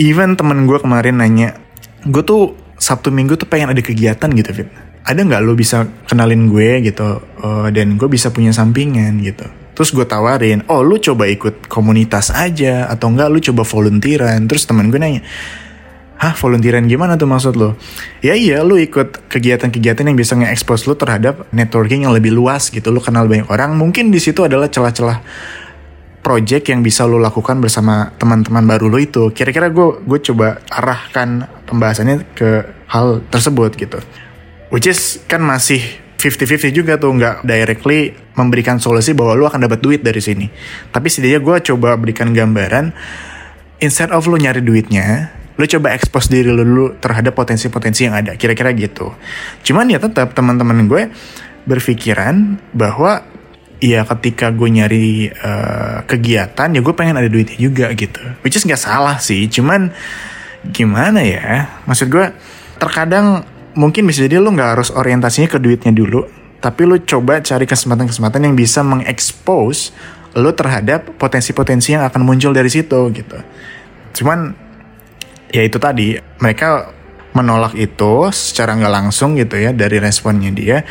Even 0.00 0.34
temen 0.34 0.66
gue 0.66 0.78
kemarin 0.80 1.20
nanya 1.20 1.54
gue 2.04 2.22
tuh 2.24 2.56
sabtu 2.80 3.14
minggu 3.14 3.38
tuh 3.38 3.46
pengen 3.46 3.72
ada 3.72 3.80
kegiatan 3.80 4.28
gitu 4.34 4.50
Fit 4.52 4.70
ada 5.04 5.20
nggak 5.20 5.42
lo 5.44 5.52
bisa 5.52 5.84
kenalin 6.08 6.48
gue 6.48 6.80
gitu? 6.80 7.20
Uh, 7.44 7.68
dan 7.68 8.00
gue 8.00 8.08
bisa 8.08 8.32
punya 8.32 8.56
sampingan 8.56 9.20
gitu. 9.20 9.44
Terus 9.76 9.92
gue 9.92 10.06
tawarin 10.08 10.64
oh 10.72 10.80
lu 10.80 10.96
coba 10.96 11.28
ikut 11.28 11.68
komunitas 11.68 12.32
aja 12.32 12.88
atau 12.88 13.12
enggak 13.12 13.28
lu 13.28 13.38
coba 13.52 13.62
volunteeran. 13.68 14.48
Terus 14.48 14.64
temen 14.64 14.88
gue 14.88 14.96
nanya 14.96 15.22
Hah 16.24 16.32
volunteeran 16.40 16.88
gimana 16.88 17.20
tuh 17.20 17.28
maksud 17.28 17.52
lo? 17.52 17.76
Ya 18.24 18.32
iya 18.32 18.64
lu 18.64 18.80
ikut 18.80 19.28
kegiatan-kegiatan 19.28 20.08
yang 20.08 20.16
bisa 20.16 20.32
nge-expose 20.32 20.88
lu 20.88 20.96
terhadap 20.96 21.44
networking 21.52 22.08
yang 22.08 22.16
lebih 22.16 22.32
luas 22.32 22.72
gitu. 22.72 22.88
Lu 22.88 22.96
kenal 23.04 23.28
banyak 23.28 23.44
orang. 23.52 23.76
Mungkin 23.76 24.08
di 24.08 24.16
situ 24.16 24.40
adalah 24.40 24.72
celah-celah 24.72 25.20
project 26.24 26.72
yang 26.72 26.80
bisa 26.80 27.04
lo 27.04 27.20
lakukan 27.20 27.60
bersama 27.60 28.08
teman-teman 28.16 28.64
baru 28.64 28.88
lo 28.88 28.96
itu. 28.96 29.28
Kira-kira 29.36 29.68
gue 29.68 30.00
gue 30.00 30.18
coba 30.32 30.64
arahkan 30.72 31.44
pembahasannya 31.68 32.24
ke 32.32 32.72
hal 32.88 33.20
tersebut 33.28 33.76
gitu. 33.76 34.00
Which 34.72 34.88
is 34.88 35.20
kan 35.28 35.44
masih 35.44 35.84
50-50 36.16 36.72
juga 36.72 36.96
tuh. 36.96 37.12
Nggak 37.20 37.44
directly 37.44 38.16
memberikan 38.32 38.80
solusi 38.80 39.12
bahwa 39.12 39.36
lu 39.36 39.44
akan 39.44 39.68
dapat 39.68 39.84
duit 39.84 40.00
dari 40.00 40.24
sini. 40.24 40.48
Tapi 40.88 41.04
setidaknya 41.12 41.44
gue 41.44 41.56
coba 41.68 42.00
berikan 42.00 42.32
gambaran 42.32 42.96
instead 43.84 44.08
of 44.08 44.24
lu 44.24 44.40
nyari 44.40 44.64
duitnya, 44.64 45.28
lu 45.54 45.64
coba 45.70 45.94
expose 45.94 46.30
diri 46.30 46.50
lu 46.50 46.66
dulu 46.66 46.86
terhadap 46.98 47.34
potensi-potensi 47.34 48.10
yang 48.10 48.14
ada. 48.18 48.34
Kira-kira 48.34 48.74
gitu. 48.74 49.14
Cuman 49.62 49.86
ya 49.86 50.02
tetap 50.02 50.34
teman-teman 50.34 50.90
gue 50.90 51.08
berpikiran 51.64 52.58
bahwa 52.74 53.24
ya 53.78 54.02
ketika 54.08 54.48
gue 54.48 54.68
nyari 54.70 55.28
uh, 55.30 56.04
kegiatan 56.08 56.68
ya 56.72 56.80
gue 56.80 56.94
pengen 56.96 57.20
ada 57.20 57.28
duitnya 57.28 57.58
juga 57.60 57.86
gitu. 57.92 58.20
Which 58.40 58.56
is 58.56 58.64
nggak 58.64 58.80
salah 58.80 59.20
sih, 59.20 59.46
cuman 59.48 59.92
gimana 60.72 61.20
ya? 61.20 61.68
Maksud 61.84 62.08
gue 62.08 62.32
terkadang 62.80 63.44
mungkin 63.76 64.08
bisa 64.08 64.24
jadi 64.24 64.40
lu 64.40 64.54
nggak 64.54 64.70
harus 64.78 64.88
orientasinya 64.94 65.50
ke 65.50 65.58
duitnya 65.60 65.92
dulu, 65.92 66.24
tapi 66.64 66.88
lu 66.88 66.96
coba 67.04 67.44
cari 67.44 67.68
kesempatan-kesempatan 67.68 68.40
yang 68.48 68.54
bisa 68.56 68.80
mengekspos 68.80 69.92
lu 70.34 70.50
terhadap 70.50 71.14
potensi-potensi 71.14 71.94
yang 71.94 72.02
akan 72.08 72.26
muncul 72.26 72.50
dari 72.50 72.66
situ 72.66 72.98
gitu. 73.14 73.38
Cuman 74.16 74.63
ya 75.54 75.62
itu 75.62 75.78
tadi. 75.78 76.18
Mereka 76.18 76.90
menolak 77.38 77.78
itu 77.78 78.28
secara 78.34 78.74
nggak 78.74 78.94
langsung 78.94 79.38
gitu 79.38 79.54
ya 79.54 79.70
dari 79.70 80.02
responnya 80.02 80.50
dia. 80.50 80.82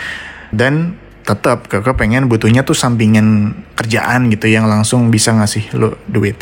Dan 0.55 0.95
tetap 1.27 1.67
kakak 1.67 1.99
pengen 1.99 2.31
butuhnya 2.31 2.63
tuh 2.63 2.75
sampingan 2.75 3.51
kerjaan 3.75 4.31
gitu 4.31 4.47
yang 4.47 4.67
langsung 4.71 5.11
bisa 5.11 5.35
ngasih 5.35 5.75
lo 5.75 5.99
duit. 6.07 6.39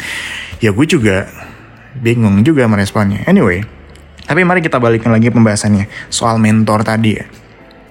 Ya 0.62 0.70
gue 0.70 0.86
juga 0.86 1.26
bingung 1.98 2.40
juga 2.48 2.66
meresponnya 2.72 3.28
anyway 3.28 3.60
tapi 4.32 4.48
mari 4.48 4.64
kita 4.64 4.80
balikin 4.80 5.12
lagi 5.12 5.28
pembahasannya 5.28 5.92
soal 6.08 6.40
mentor 6.40 6.88
tadi 6.88 7.20
ya. 7.20 7.28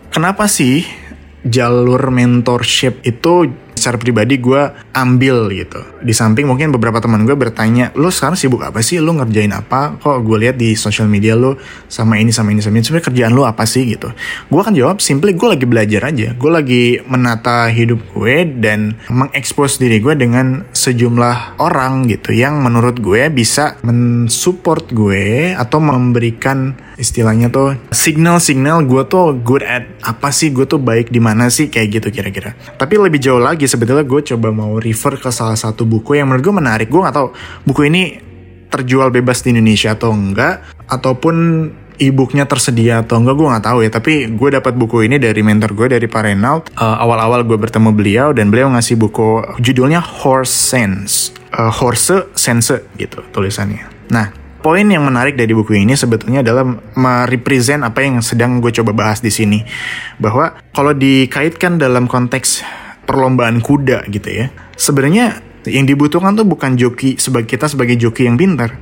Kenapa 0.09 0.49
sih 0.49 0.89
jalur 1.45 2.01
mentorship 2.09 3.05
itu 3.05 3.53
secara 3.81 3.97
pribadi 3.97 4.37
gue 4.37 4.61
ambil 4.93 5.49
gitu. 5.51 5.81
Di 6.05 6.13
samping 6.13 6.45
mungkin 6.45 6.71
beberapa 6.71 7.01
teman 7.01 7.25
gue 7.25 7.33
bertanya, 7.35 7.91
lo 7.97 8.13
sekarang 8.13 8.37
sibuk 8.37 8.61
apa 8.61 8.85
sih? 8.85 9.01
Lo 9.01 9.17
ngerjain 9.17 9.51
apa? 9.57 9.97
Kok 9.97 10.21
gue 10.21 10.37
lihat 10.47 10.61
di 10.61 10.77
sosial 10.77 11.09
media 11.09 11.33
lo 11.33 11.57
sama 11.89 12.21
ini 12.21 12.31
sama 12.31 12.53
ini 12.53 12.61
sama 12.61 12.77
ini. 12.77 12.85
Sebenarnya 12.85 13.07
kerjaan 13.09 13.33
lo 13.33 13.49
apa 13.49 13.65
sih 13.65 13.89
gitu? 13.89 14.13
Gue 14.53 14.61
akan 14.61 14.77
jawab 14.77 15.01
simply 15.01 15.33
gue 15.33 15.49
lagi 15.49 15.65
belajar 15.65 16.13
aja. 16.13 16.37
Gue 16.37 16.51
lagi 16.53 16.85
menata 17.09 17.67
hidup 17.73 18.05
gue 18.13 18.45
dan 18.61 19.01
mengekspos 19.09 19.81
diri 19.81 19.99
gue 19.99 20.13
dengan 20.15 20.69
sejumlah 20.77 21.57
orang 21.57 22.07
gitu 22.13 22.37
yang 22.37 22.61
menurut 22.61 23.01
gue 23.01 23.33
bisa 23.33 23.81
mensupport 23.81 24.85
gue 24.93 25.57
atau 25.57 25.81
memberikan 25.81 26.77
istilahnya 27.01 27.49
tuh 27.49 27.81
signal-signal 27.89 28.85
gue 28.85 29.03
tuh 29.09 29.41
good 29.41 29.65
at 29.65 29.89
apa 30.05 30.29
sih 30.29 30.53
gue 30.53 30.69
tuh 30.69 30.77
baik 30.77 31.09
di 31.09 31.19
mana 31.19 31.49
sih 31.49 31.73
kayak 31.73 31.89
gitu 31.97 32.09
kira-kira. 32.13 32.53
Tapi 32.77 33.01
lebih 33.01 33.17
jauh 33.17 33.41
lagi 33.41 33.65
sebetulnya 33.65 34.05
gue 34.05 34.21
coba 34.37 34.53
mau 34.53 34.77
refer 34.77 35.17
ke 35.17 35.33
salah 35.33 35.57
satu 35.57 35.89
buku 35.89 36.21
yang 36.21 36.29
menurut 36.29 36.45
gue 36.45 36.55
menarik. 36.61 36.89
Gue 36.93 37.01
nggak 37.01 37.17
tahu 37.17 37.29
buku 37.65 37.81
ini 37.89 38.03
terjual 38.71 39.11
bebas 39.11 39.43
di 39.43 39.57
Indonesia 39.57 39.99
atau 39.99 40.15
enggak 40.15 40.63
ataupun 40.87 41.37
e-booknya 42.01 42.49
tersedia 42.49 43.05
atau 43.05 43.21
enggak 43.21 43.37
gue 43.37 43.49
nggak 43.53 43.67
tahu 43.67 43.79
ya 43.85 43.91
tapi 43.93 44.13
gue 44.33 44.49
dapat 44.57 44.73
buku 44.73 45.05
ini 45.05 45.21
dari 45.21 45.45
mentor 45.45 45.77
gue 45.77 46.01
dari 46.01 46.07
Pak 46.09 46.23
Reynald 46.25 46.65
uh, 46.79 46.97
awal-awal 46.97 47.45
gue 47.45 47.61
bertemu 47.61 47.91
beliau 47.93 48.29
dan 48.33 48.49
beliau 48.49 48.73
ngasih 48.73 48.97
buku 48.97 49.61
judulnya 49.61 50.01
Horse 50.01 50.55
Sense 50.55 51.37
uh, 51.53 51.69
Horse 51.69 52.33
Sense 52.33 52.73
gitu 52.97 53.21
tulisannya 53.35 53.85
nah 54.09 54.33
poin 54.61 54.85
yang 54.85 55.05
menarik 55.05 55.35
dari 55.35 55.53
buku 55.57 55.81
ini 55.81 55.97
sebetulnya 55.97 56.45
adalah 56.45 56.65
merepresent 56.97 57.85
apa 57.85 58.05
yang 58.05 58.21
sedang 58.21 58.61
gue 58.61 58.71
coba 58.71 58.93
bahas 58.93 59.25
di 59.25 59.33
sini 59.33 59.65
bahwa 60.21 60.57
kalau 60.77 60.93
dikaitkan 60.93 61.81
dalam 61.81 62.07
konteks 62.07 62.63
perlombaan 63.09 63.65
kuda 63.65 64.07
gitu 64.13 64.29
ya 64.29 64.47
sebenarnya 64.77 65.41
yang 65.69 65.85
dibutuhkan 65.85 66.37
tuh 66.37 66.47
bukan 66.47 66.77
joki 66.77 67.17
sebagai 67.17 67.49
kita 67.49 67.69
sebagai 67.69 67.97
joki 67.97 68.29
yang 68.29 68.37
pintar 68.37 68.77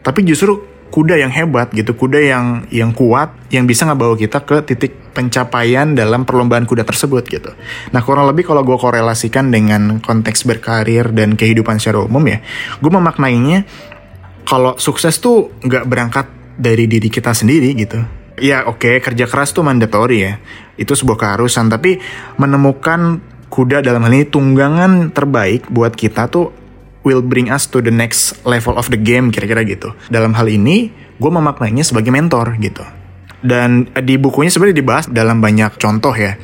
tapi 0.00 0.24
justru 0.24 0.70
kuda 0.90 1.14
yang 1.16 1.30
hebat 1.30 1.70
gitu, 1.70 1.94
kuda 1.94 2.18
yang 2.18 2.66
yang 2.68 2.90
kuat 2.90 3.30
yang 3.54 3.64
bisa 3.64 3.86
ngebawa 3.86 4.18
kita 4.18 4.42
ke 4.42 4.66
titik 4.66 4.92
pencapaian 5.14 5.94
dalam 5.94 6.26
perlombaan 6.26 6.66
kuda 6.66 6.82
tersebut 6.82 7.24
gitu. 7.30 7.50
Nah 7.94 8.02
kurang 8.02 8.26
lebih 8.26 8.50
kalau 8.50 8.66
gue 8.66 8.74
korelasikan 8.74 9.54
dengan 9.54 10.02
konteks 10.02 10.44
berkarir 10.44 11.14
dan 11.14 11.38
kehidupan 11.38 11.78
secara 11.78 12.02
umum 12.02 12.26
ya, 12.26 12.42
gue 12.82 12.90
memaknainya 12.90 13.64
kalau 14.50 14.74
sukses 14.82 15.22
tuh 15.22 15.54
nggak 15.62 15.86
berangkat 15.86 16.26
dari 16.58 16.90
diri 16.90 17.06
kita 17.06 17.30
sendiri 17.30 17.70
gitu. 17.78 18.02
Ya 18.42 18.66
oke 18.66 18.82
okay, 18.82 18.94
kerja 18.98 19.30
keras 19.30 19.54
tuh 19.54 19.62
mandatory 19.62 20.26
ya, 20.26 20.42
itu 20.74 20.90
sebuah 20.90 21.14
keharusan. 21.22 21.70
Tapi 21.70 22.02
menemukan 22.34 23.22
kuda 23.46 23.78
dalam 23.78 24.02
hal 24.02 24.10
ini 24.10 24.26
tunggangan 24.26 25.14
terbaik 25.14 25.70
buat 25.70 25.94
kita 25.94 26.26
tuh 26.26 26.50
will 27.06 27.22
bring 27.22 27.46
us 27.46 27.70
to 27.70 27.78
the 27.78 27.94
next 27.94 28.42
level 28.42 28.74
of 28.74 28.90
the 28.90 28.98
game 28.98 29.30
kira-kira 29.30 29.62
gitu. 29.62 29.94
Dalam 30.10 30.34
hal 30.34 30.50
ini, 30.50 30.90
gue 30.90 31.30
memaknainya 31.30 31.86
sebagai 31.86 32.10
mentor 32.10 32.58
gitu. 32.58 32.82
Dan 33.40 33.88
di 34.02 34.18
bukunya 34.18 34.50
sebenarnya 34.50 34.76
dibahas 34.82 35.06
dalam 35.08 35.38
banyak 35.38 35.78
contoh 35.78 36.12
ya. 36.12 36.36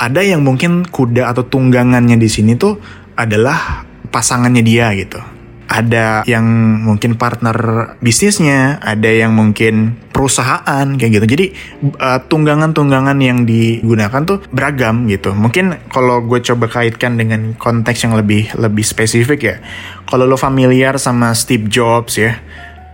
Ada 0.00 0.24
yang 0.24 0.40
mungkin 0.40 0.88
kuda 0.88 1.28
atau 1.28 1.44
tunggangannya 1.44 2.16
di 2.16 2.28
sini 2.30 2.56
tuh 2.56 2.80
adalah 3.12 3.84
pasangannya 4.08 4.64
dia 4.64 4.88
gitu 4.96 5.20
ada 5.70 6.26
yang 6.26 6.42
mungkin 6.82 7.14
partner 7.14 7.54
bisnisnya, 8.02 8.82
ada 8.82 9.06
yang 9.06 9.38
mungkin 9.38 9.94
perusahaan 10.10 10.86
kayak 10.98 11.22
gitu. 11.22 11.26
Jadi 11.30 11.46
uh, 11.94 12.18
tunggangan-tunggangan 12.26 13.14
yang 13.22 13.46
digunakan 13.46 14.26
tuh 14.26 14.42
beragam 14.50 15.06
gitu. 15.06 15.30
Mungkin 15.30 15.78
kalau 15.94 16.26
gue 16.26 16.42
coba 16.42 16.66
kaitkan 16.66 17.14
dengan 17.14 17.54
konteks 17.54 18.02
yang 18.02 18.18
lebih 18.18 18.50
lebih 18.58 18.82
spesifik 18.82 19.40
ya. 19.46 19.56
Kalau 20.10 20.26
lo 20.26 20.34
familiar 20.34 20.98
sama 20.98 21.30
Steve 21.38 21.70
Jobs 21.70 22.18
ya, 22.18 22.34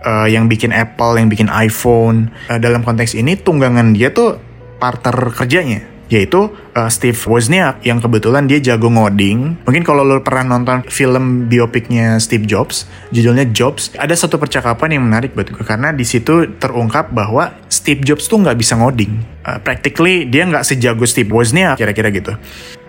uh, 0.05 0.29
yang 0.29 0.45
bikin 0.45 0.69
Apple, 0.69 1.17
yang 1.17 1.33
bikin 1.33 1.49
iPhone, 1.49 2.29
uh, 2.53 2.61
dalam 2.61 2.85
konteks 2.85 3.17
ini 3.17 3.41
tunggangan 3.41 3.97
dia 3.97 4.13
tuh 4.13 4.37
partner 4.77 5.33
kerjanya 5.33 5.96
yaitu 6.07 6.51
uh, 6.51 6.89
Steve 6.91 7.17
Wozniak 7.17 7.83
yang 7.83 7.99
kebetulan 7.99 8.47
dia 8.47 8.59
jago 8.63 8.87
ngoding. 8.87 9.63
Mungkin 9.63 9.83
kalau 9.83 10.07
lo 10.07 10.23
pernah 10.23 10.57
nonton 10.57 10.87
film 10.87 11.47
biopiknya 11.51 12.19
Steve 12.23 12.47
Jobs, 12.47 12.87
judulnya 13.11 13.47
Jobs, 13.51 13.91
ada 13.99 14.15
satu 14.15 14.39
percakapan 14.39 14.99
yang 14.99 15.03
menarik 15.07 15.35
buat 15.35 15.51
gue 15.51 15.63
karena 15.63 15.91
di 15.91 16.07
situ 16.07 16.47
terungkap 16.57 17.11
bahwa 17.11 17.55
Steve 17.67 18.03
Jobs 18.03 18.27
tuh 18.27 18.39
nggak 18.39 18.57
bisa 18.57 18.79
ngoding. 18.79 19.19
Uh, 19.43 19.59
practically 19.63 20.27
dia 20.27 20.47
nggak 20.47 20.63
sejago 20.63 21.03
Steve 21.07 21.31
Wozniak 21.31 21.79
kira-kira 21.79 22.11
gitu. 22.11 22.33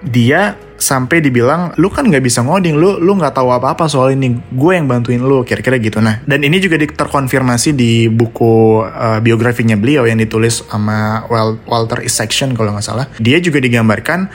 Dia 0.03 0.55
sampai 0.79 1.19
dibilang 1.19 1.75
lu 1.77 1.91
kan 1.91 2.07
nggak 2.07 2.23
bisa 2.23 2.41
ngoding 2.47 2.79
lu 2.79 3.03
lu 3.03 3.19
nggak 3.19 3.35
tahu 3.35 3.51
apa-apa 3.51 3.91
soal 3.91 4.15
ini 4.15 4.39
gue 4.39 4.73
yang 4.73 4.87
bantuin 4.87 5.19
lu 5.19 5.43
kira-kira 5.43 5.77
gitu. 5.83 5.99
Nah 5.99 6.23
dan 6.25 6.41
ini 6.41 6.63
juga 6.63 6.79
terkonfirmasi 6.79 7.75
di 7.75 8.07
buku 8.07 8.87
uh, 8.87 9.19
biografinya 9.19 9.75
beliau 9.75 10.07
yang 10.07 10.23
ditulis 10.23 10.63
sama 10.65 11.27
Walter 11.67 12.01
Isaacson 12.07 12.55
kalau 12.55 12.73
nggak 12.73 12.87
salah. 12.87 13.07
Dia 13.19 13.43
juga 13.43 13.59
digambarkan 13.59 14.31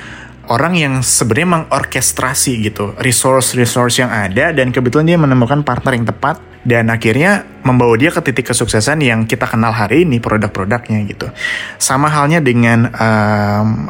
orang 0.52 0.76
yang 0.76 0.94
sebenarnya 1.00 1.64
mengorkestrasi 1.64 2.68
gitu 2.68 2.92
resource-resource 3.00 4.04
yang 4.04 4.12
ada 4.12 4.52
dan 4.52 4.76
kebetulan 4.76 5.08
dia 5.08 5.20
menemukan 5.20 5.64
partner 5.64 5.96
yang 5.96 6.08
tepat 6.08 6.53
dan 6.64 6.88
akhirnya 6.88 7.44
membawa 7.68 7.96
dia 8.00 8.12
ke 8.12 8.24
titik 8.24 8.52
kesuksesan 8.52 9.04
yang 9.04 9.28
kita 9.28 9.48
kenal 9.48 9.76
hari 9.76 10.08
ini 10.08 10.24
produk-produknya 10.24 11.04
gitu. 11.08 11.28
Sama 11.76 12.08
halnya 12.08 12.40
dengan 12.40 12.88
um, 12.88 13.88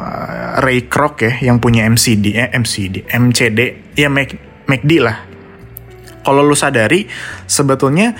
Ray 0.62 0.90
Kroc 0.90 1.22
ya 1.22 1.32
yang 1.50 1.62
punya 1.62 1.86
MCD 1.86 2.34
eh, 2.34 2.50
MCD 2.50 3.06
MCD 3.06 3.60
ya 3.94 4.10
Mac 4.10 4.34
lah. 4.98 5.18
Kalau 6.24 6.42
lu 6.42 6.56
sadari 6.58 7.06
sebetulnya 7.46 8.14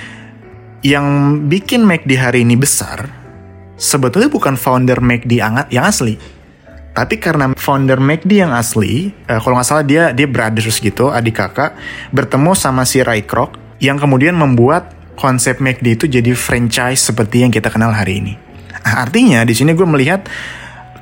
yang 0.86 1.38
bikin 1.50 1.82
McD 1.82 2.10
hari 2.14 2.46
ini 2.46 2.54
besar 2.54 3.24
sebetulnya 3.74 4.30
bukan 4.30 4.54
founder 4.54 5.02
McD 5.02 5.42
yang 5.70 5.84
asli. 5.86 6.14
Tapi 6.94 7.18
karena 7.18 7.50
founder 7.58 7.98
McD 7.98 8.46
yang 8.46 8.54
asli, 8.54 9.10
uh, 9.26 9.42
kalau 9.42 9.58
nggak 9.58 9.66
salah 9.66 9.82
dia 9.82 10.14
dia 10.14 10.30
brothers 10.30 10.78
gitu, 10.78 11.10
adik 11.10 11.42
kakak, 11.42 11.74
bertemu 12.14 12.54
sama 12.54 12.86
si 12.86 13.02
Ray 13.02 13.26
Kroc 13.26 13.63
yang 13.84 14.00
kemudian 14.00 14.32
membuat 14.32 14.96
konsep 15.20 15.60
McD 15.60 16.00
itu 16.00 16.04
jadi 16.08 16.32
franchise 16.32 17.04
seperti 17.04 17.44
yang 17.44 17.52
kita 17.52 17.68
kenal 17.68 17.92
hari 17.92 18.24
ini. 18.24 18.34
Nah, 18.84 19.04
artinya 19.04 19.44
di 19.44 19.54
sini 19.54 19.76
gue 19.76 19.86
melihat 19.86 20.26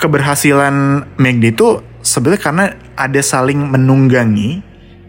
keberhasilan 0.02 1.06
McD 1.16 1.44
itu 1.54 1.80
sebenarnya 2.02 2.42
karena 2.42 2.64
ada 2.98 3.20
saling 3.22 3.58
menunggangi 3.70 4.60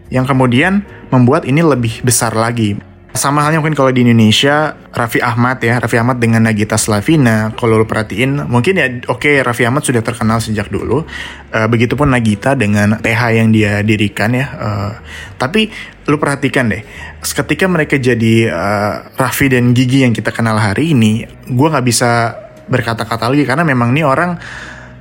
yang 0.08 0.24
kemudian 0.24 0.86
membuat 1.10 1.44
ini 1.44 1.60
lebih 1.60 2.00
besar 2.06 2.32
lagi. 2.32 2.78
Sama 3.14 3.46
halnya 3.46 3.62
mungkin 3.62 3.78
kalau 3.78 3.94
di 3.94 4.02
Indonesia 4.02 4.74
Raffi 4.90 5.22
Ahmad 5.22 5.62
ya 5.62 5.78
Raffi 5.78 6.02
Ahmad 6.02 6.18
dengan 6.18 6.50
Nagita 6.50 6.74
Slavina 6.74 7.54
kalau 7.54 7.78
lo 7.78 7.86
perhatiin 7.86 8.50
mungkin 8.50 8.74
ya 8.74 8.90
oke 9.06 9.22
okay, 9.22 9.34
Raffi 9.38 9.62
Ahmad 9.62 9.86
sudah 9.86 10.02
terkenal 10.02 10.42
sejak 10.42 10.66
dulu. 10.66 11.06
Uh, 11.54 11.70
begitupun 11.70 12.10
Nagita 12.10 12.58
dengan 12.58 12.98
TH 12.98 13.22
yang 13.38 13.54
dia 13.54 13.86
dirikan 13.86 14.34
ya 14.34 14.46
uh, 14.50 14.92
tapi 15.38 15.70
lo 16.10 16.18
perhatikan 16.18 16.66
deh 16.66 16.82
ketika 17.22 17.70
mereka 17.70 18.02
jadi 18.02 18.50
uh, 18.50 18.94
Raffi 19.14 19.46
dan 19.46 19.70
Gigi 19.78 20.02
yang 20.02 20.10
kita 20.10 20.34
kenal 20.34 20.58
hari 20.58 20.90
ini 20.90 21.22
gue 21.46 21.68
nggak 21.70 21.86
bisa 21.86 22.34
berkata-kata 22.66 23.30
lagi 23.30 23.46
karena 23.46 23.62
memang 23.62 23.94
ini 23.94 24.02
orang 24.02 24.36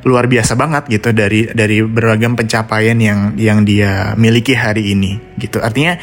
luar 0.04 0.28
biasa 0.28 0.60
banget 0.60 0.84
gitu 0.92 1.16
dari 1.16 1.48
dari 1.48 1.80
beragam 1.80 2.36
pencapaian 2.36 3.00
yang 3.00 3.20
yang 3.40 3.64
dia 3.64 4.12
miliki 4.20 4.52
hari 4.52 4.92
ini 4.92 5.16
gitu. 5.40 5.64
Artinya 5.64 5.96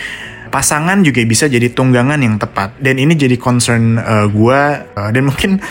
pasangan 0.51 1.01
juga 1.07 1.23
bisa 1.25 1.47
jadi 1.47 1.71
tunggangan 1.71 2.19
yang 2.21 2.37
tepat 2.37 2.77
dan 2.83 2.99
ini 2.99 3.15
jadi 3.15 3.39
concern 3.39 3.97
uh, 3.97 4.27
gue 4.27 4.61
uh, 4.99 5.11
dan 5.15 5.23
mungkin 5.25 5.63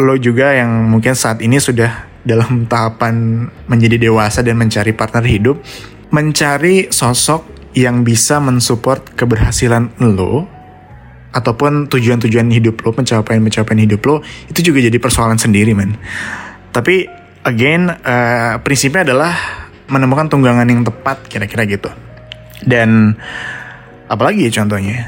lo 0.00 0.16
juga 0.18 0.56
yang 0.56 0.90
mungkin 0.90 1.14
saat 1.14 1.44
ini 1.44 1.60
sudah 1.60 2.10
dalam 2.24 2.64
tahapan 2.66 3.46
menjadi 3.68 4.08
dewasa 4.08 4.40
dan 4.40 4.56
mencari 4.56 4.96
partner 4.96 5.22
hidup 5.28 5.60
mencari 6.10 6.88
sosok 6.88 7.72
yang 7.74 8.06
bisa 8.06 8.38
mensupport 8.38 9.02
keberhasilan 9.14 9.92
lo 10.00 10.46
ataupun 11.34 11.90
tujuan-tujuan 11.90 12.46
hidup 12.54 12.86
lo, 12.86 12.94
pencapaian-pencapaian 12.94 13.80
hidup 13.82 14.00
lo 14.06 14.16
itu 14.46 14.70
juga 14.70 14.78
jadi 14.78 14.94
persoalan 15.02 15.36
sendiri, 15.36 15.74
men. 15.74 15.98
Tapi 16.70 17.10
again, 17.42 17.90
uh, 17.90 18.62
prinsipnya 18.62 19.02
adalah 19.02 19.34
menemukan 19.90 20.30
tunggangan 20.30 20.70
yang 20.70 20.86
tepat, 20.86 21.26
kira-kira 21.26 21.66
gitu. 21.66 21.90
Dan 22.62 23.18
apalagi 24.14 24.46
ya 24.46 24.62
contohnya? 24.62 24.98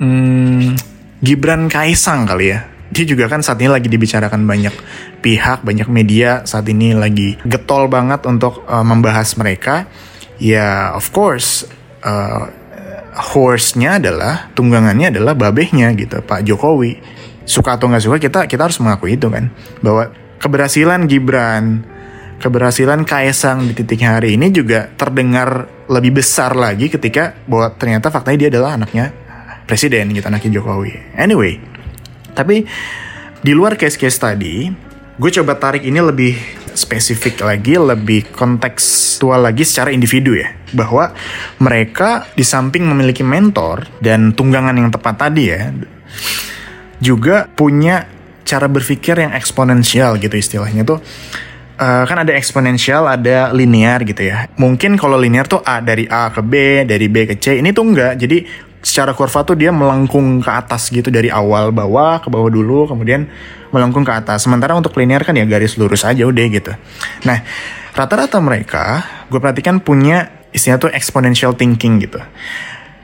Hmm, 0.00 0.72
Gibran 1.20 1.68
Kaisang 1.68 2.24
kali 2.24 2.56
ya. 2.56 2.64
Dia 2.88 3.04
juga 3.04 3.28
kan 3.28 3.44
saat 3.44 3.60
ini 3.60 3.68
lagi 3.68 3.92
dibicarakan 3.92 4.46
banyak 4.48 4.72
pihak 5.20 5.66
banyak 5.66 5.90
media 5.90 6.46
saat 6.48 6.64
ini 6.70 6.94
lagi 6.96 7.36
getol 7.44 7.90
banget 7.92 8.24
untuk 8.24 8.64
uh, 8.64 8.80
membahas 8.80 9.36
mereka. 9.36 9.84
Ya 10.40 10.96
of 10.96 11.12
course 11.12 11.68
uh, 12.06 12.48
horse-nya 13.16 14.00
adalah 14.00 14.52
tunggangannya 14.52 15.12
adalah 15.12 15.36
babehnya 15.36 15.92
gitu 15.98 16.24
Pak 16.24 16.46
Jokowi. 16.46 16.96
Suka 17.46 17.78
atau 17.78 17.90
nggak 17.90 18.04
suka 18.04 18.16
kita 18.22 18.40
kita 18.48 18.70
harus 18.70 18.78
mengakui 18.80 19.18
itu 19.18 19.28
kan. 19.28 19.50
Bahwa 19.82 20.08
keberhasilan 20.40 21.10
Gibran 21.10 21.84
keberhasilan 22.36 23.08
Kaisang 23.08 23.64
di 23.64 23.72
titik 23.72 24.04
hari 24.04 24.36
ini 24.36 24.52
juga 24.52 24.92
terdengar 24.94 25.75
lebih 25.86 26.18
besar 26.22 26.54
lagi 26.58 26.90
ketika 26.90 27.34
bahwa 27.46 27.70
ternyata 27.74 28.10
faktanya 28.10 28.46
dia 28.46 28.50
adalah 28.52 28.74
anaknya 28.74 29.14
presiden 29.66 30.14
gitu 30.14 30.26
anaknya 30.26 30.58
Jokowi. 30.58 31.18
Anyway, 31.18 31.58
tapi 32.34 32.66
di 33.42 33.52
luar 33.54 33.78
case-case 33.78 34.18
tadi, 34.18 34.70
gue 35.18 35.30
coba 35.42 35.58
tarik 35.58 35.82
ini 35.86 35.98
lebih 35.98 36.34
spesifik 36.76 37.42
lagi, 37.42 37.78
lebih 37.78 38.30
kontekstual 38.34 39.42
lagi 39.42 39.64
secara 39.66 39.90
individu 39.90 40.36
ya. 40.36 40.52
Bahwa 40.74 41.14
mereka 41.62 42.28
di 42.36 42.42
samping 42.42 42.86
memiliki 42.86 43.24
mentor 43.24 43.86
dan 43.98 44.34
tunggangan 44.36 44.76
yang 44.76 44.90
tepat 44.92 45.14
tadi 45.16 45.44
ya, 45.50 45.70
juga 47.02 47.50
punya 47.50 48.06
cara 48.46 48.70
berpikir 48.70 49.18
yang 49.18 49.34
eksponensial 49.34 50.22
gitu 50.22 50.38
istilahnya 50.38 50.86
tuh 50.86 51.02
uh, 51.76 52.04
kan 52.08 52.24
ada 52.24 52.32
eksponensial, 52.32 53.06
ada 53.06 53.52
linear 53.52 54.02
gitu 54.02 54.26
ya. 54.26 54.48
Mungkin 54.56 54.96
kalau 54.96 55.20
linear 55.20 55.46
tuh 55.46 55.60
A 55.62 55.80
dari 55.84 56.08
A 56.08 56.32
ke 56.32 56.40
B, 56.40 56.84
dari 56.88 57.06
B 57.06 57.28
ke 57.28 57.36
C. 57.36 57.60
Ini 57.60 57.70
tuh 57.72 57.84
enggak. 57.84 58.16
Jadi 58.20 58.44
secara 58.80 59.12
kurva 59.12 59.42
tuh 59.42 59.58
dia 59.58 59.74
melengkung 59.74 60.38
ke 60.38 60.50
atas 60.50 60.94
gitu 60.94 61.10
dari 61.10 61.26
awal 61.26 61.74
bawah 61.74 62.22
ke 62.22 62.28
bawah 62.30 62.50
dulu, 62.50 62.86
kemudian 62.86 63.26
melengkung 63.70 64.06
ke 64.06 64.12
atas. 64.12 64.46
Sementara 64.46 64.78
untuk 64.78 64.96
linear 64.96 65.22
kan 65.26 65.36
ya 65.36 65.44
garis 65.44 65.76
lurus 65.76 66.06
aja 66.06 66.22
udah 66.24 66.46
gitu. 66.48 66.72
Nah, 67.26 67.42
rata-rata 67.92 68.38
mereka 68.38 69.02
gue 69.26 69.38
perhatikan 69.42 69.82
punya 69.82 70.46
istilah 70.54 70.78
tuh 70.78 70.90
exponential 70.94 71.52
thinking 71.52 72.00
gitu. 72.00 72.22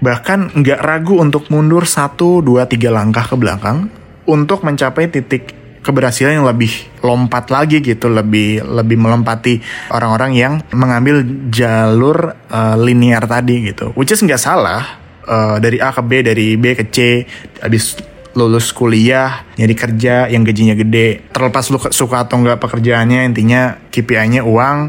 Bahkan 0.03 0.59
nggak 0.59 0.81
ragu 0.83 1.19
untuk 1.23 1.47
mundur 1.51 1.87
satu, 1.87 2.43
dua, 2.43 2.67
tiga 2.67 2.91
langkah 2.91 3.27
ke 3.27 3.39
belakang 3.39 3.87
untuk 4.27 4.63
mencapai 4.63 5.11
titik 5.11 5.62
keberhasilan 5.83 6.39
yang 6.41 6.47
lebih 6.47 6.71
lompat 7.03 7.51
lagi 7.51 7.83
gitu, 7.83 8.07
lebih 8.07 8.63
lebih 8.63 8.97
melompati 8.97 9.59
orang-orang 9.91 10.33
yang 10.33 10.53
mengambil 10.71 11.27
jalur 11.51 12.39
uh, 12.49 12.79
linear 12.79 13.27
tadi 13.27 13.75
gitu. 13.75 13.91
Which 13.99 14.15
is 14.15 14.23
nggak 14.23 14.39
salah 14.39 15.03
uh, 15.27 15.59
dari 15.59 15.83
A 15.83 15.91
ke 15.91 16.03
B, 16.07 16.23
dari 16.23 16.55
B 16.55 16.79
ke 16.79 16.87
C, 16.89 17.27
habis 17.59 17.99
lulus 18.33 18.73
kuliah, 18.73 19.45
nyari 19.59 19.75
kerja 19.77 20.31
yang 20.31 20.47
gajinya 20.47 20.79
gede. 20.79 21.29
Terlepas 21.35 21.69
lu 21.69 21.79
suka 21.93 22.25
atau 22.25 22.41
nggak 22.41 22.63
pekerjaannya, 22.63 23.29
intinya 23.29 23.77
KPI-nya 23.93 24.47
uang, 24.47 24.89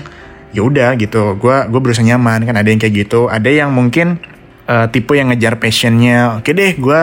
ya 0.55 0.61
udah 0.63 0.95
gitu. 0.95 1.35
Gua 1.41 1.67
gue 1.67 1.79
berusaha 1.81 2.05
nyaman 2.05 2.45
kan 2.47 2.55
ada 2.55 2.69
yang 2.69 2.79
kayak 2.79 3.09
gitu. 3.09 3.27
Ada 3.27 3.49
yang 3.49 3.73
mungkin 3.73 4.21
uh, 4.69 4.87
tipe 4.93 5.17
yang 5.17 5.33
ngejar 5.33 5.59
passionnya. 5.59 6.39
Oke 6.39 6.53
deh, 6.55 6.77
gue 6.77 7.01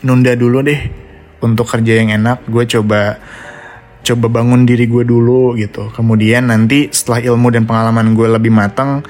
nunda 0.00 0.32
dulu 0.32 0.64
deh 0.64 0.99
untuk 1.40 1.66
kerja 1.68 2.00
yang 2.00 2.12
enak 2.12 2.44
gue 2.48 2.64
coba 2.68 3.20
coba 4.00 4.26
bangun 4.32 4.64
diri 4.64 4.88
gue 4.88 5.04
dulu 5.04 5.56
gitu. 5.60 5.92
Kemudian 5.92 6.48
nanti 6.48 6.88
setelah 6.92 7.20
ilmu 7.32 7.52
dan 7.52 7.68
pengalaman 7.68 8.16
gue 8.16 8.28
lebih 8.28 8.52
matang 8.52 9.04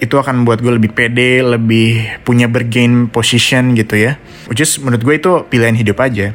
itu 0.00 0.16
akan 0.16 0.48
buat 0.48 0.64
gue 0.64 0.80
lebih 0.80 0.96
pede 0.96 1.44
lebih 1.44 2.24
punya 2.24 2.48
bergain 2.48 3.06
position 3.12 3.76
gitu 3.76 4.00
ya. 4.00 4.16
Which 4.48 4.64
is 4.64 4.80
menurut 4.80 5.04
gue 5.04 5.14
itu 5.20 5.30
pilihan 5.52 5.76
hidup 5.76 6.00
aja. 6.00 6.32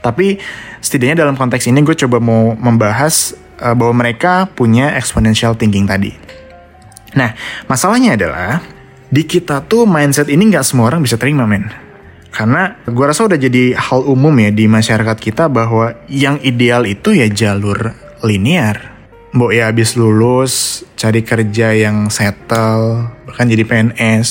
Tapi 0.00 0.40
setidaknya 0.80 1.26
dalam 1.26 1.36
konteks 1.36 1.68
ini 1.68 1.84
gue 1.84 1.96
coba 2.06 2.22
mau 2.22 2.56
membahas 2.56 3.36
uh, 3.60 3.76
bahwa 3.76 4.06
mereka 4.06 4.48
punya 4.48 4.96
exponential 4.96 5.52
thinking 5.52 5.84
tadi. 5.84 6.16
Nah 7.16 7.36
masalahnya 7.68 8.16
adalah 8.16 8.64
di 9.06 9.22
kita 9.22 9.62
tuh 9.68 9.86
mindset 9.86 10.26
ini 10.32 10.50
nggak 10.50 10.66
semua 10.66 10.90
orang 10.90 11.04
bisa 11.04 11.14
terima 11.14 11.46
men 11.46 11.85
karena 12.36 12.76
gue 12.84 13.00
rasa 13.00 13.24
udah 13.24 13.40
jadi 13.40 13.72
hal 13.72 14.04
umum 14.04 14.36
ya 14.36 14.52
di 14.52 14.68
masyarakat 14.68 15.16
kita 15.16 15.48
bahwa 15.48 15.96
yang 16.12 16.36
ideal 16.44 16.84
itu 16.84 17.16
ya 17.16 17.32
jalur 17.32 17.96
linear. 18.20 18.92
Mbok 19.32 19.52
ya 19.56 19.72
habis 19.72 19.96
lulus, 19.96 20.84
cari 21.00 21.24
kerja 21.24 21.72
yang 21.72 22.12
settle, 22.12 23.08
bahkan 23.24 23.48
jadi 23.48 23.64
PNS, 23.64 24.28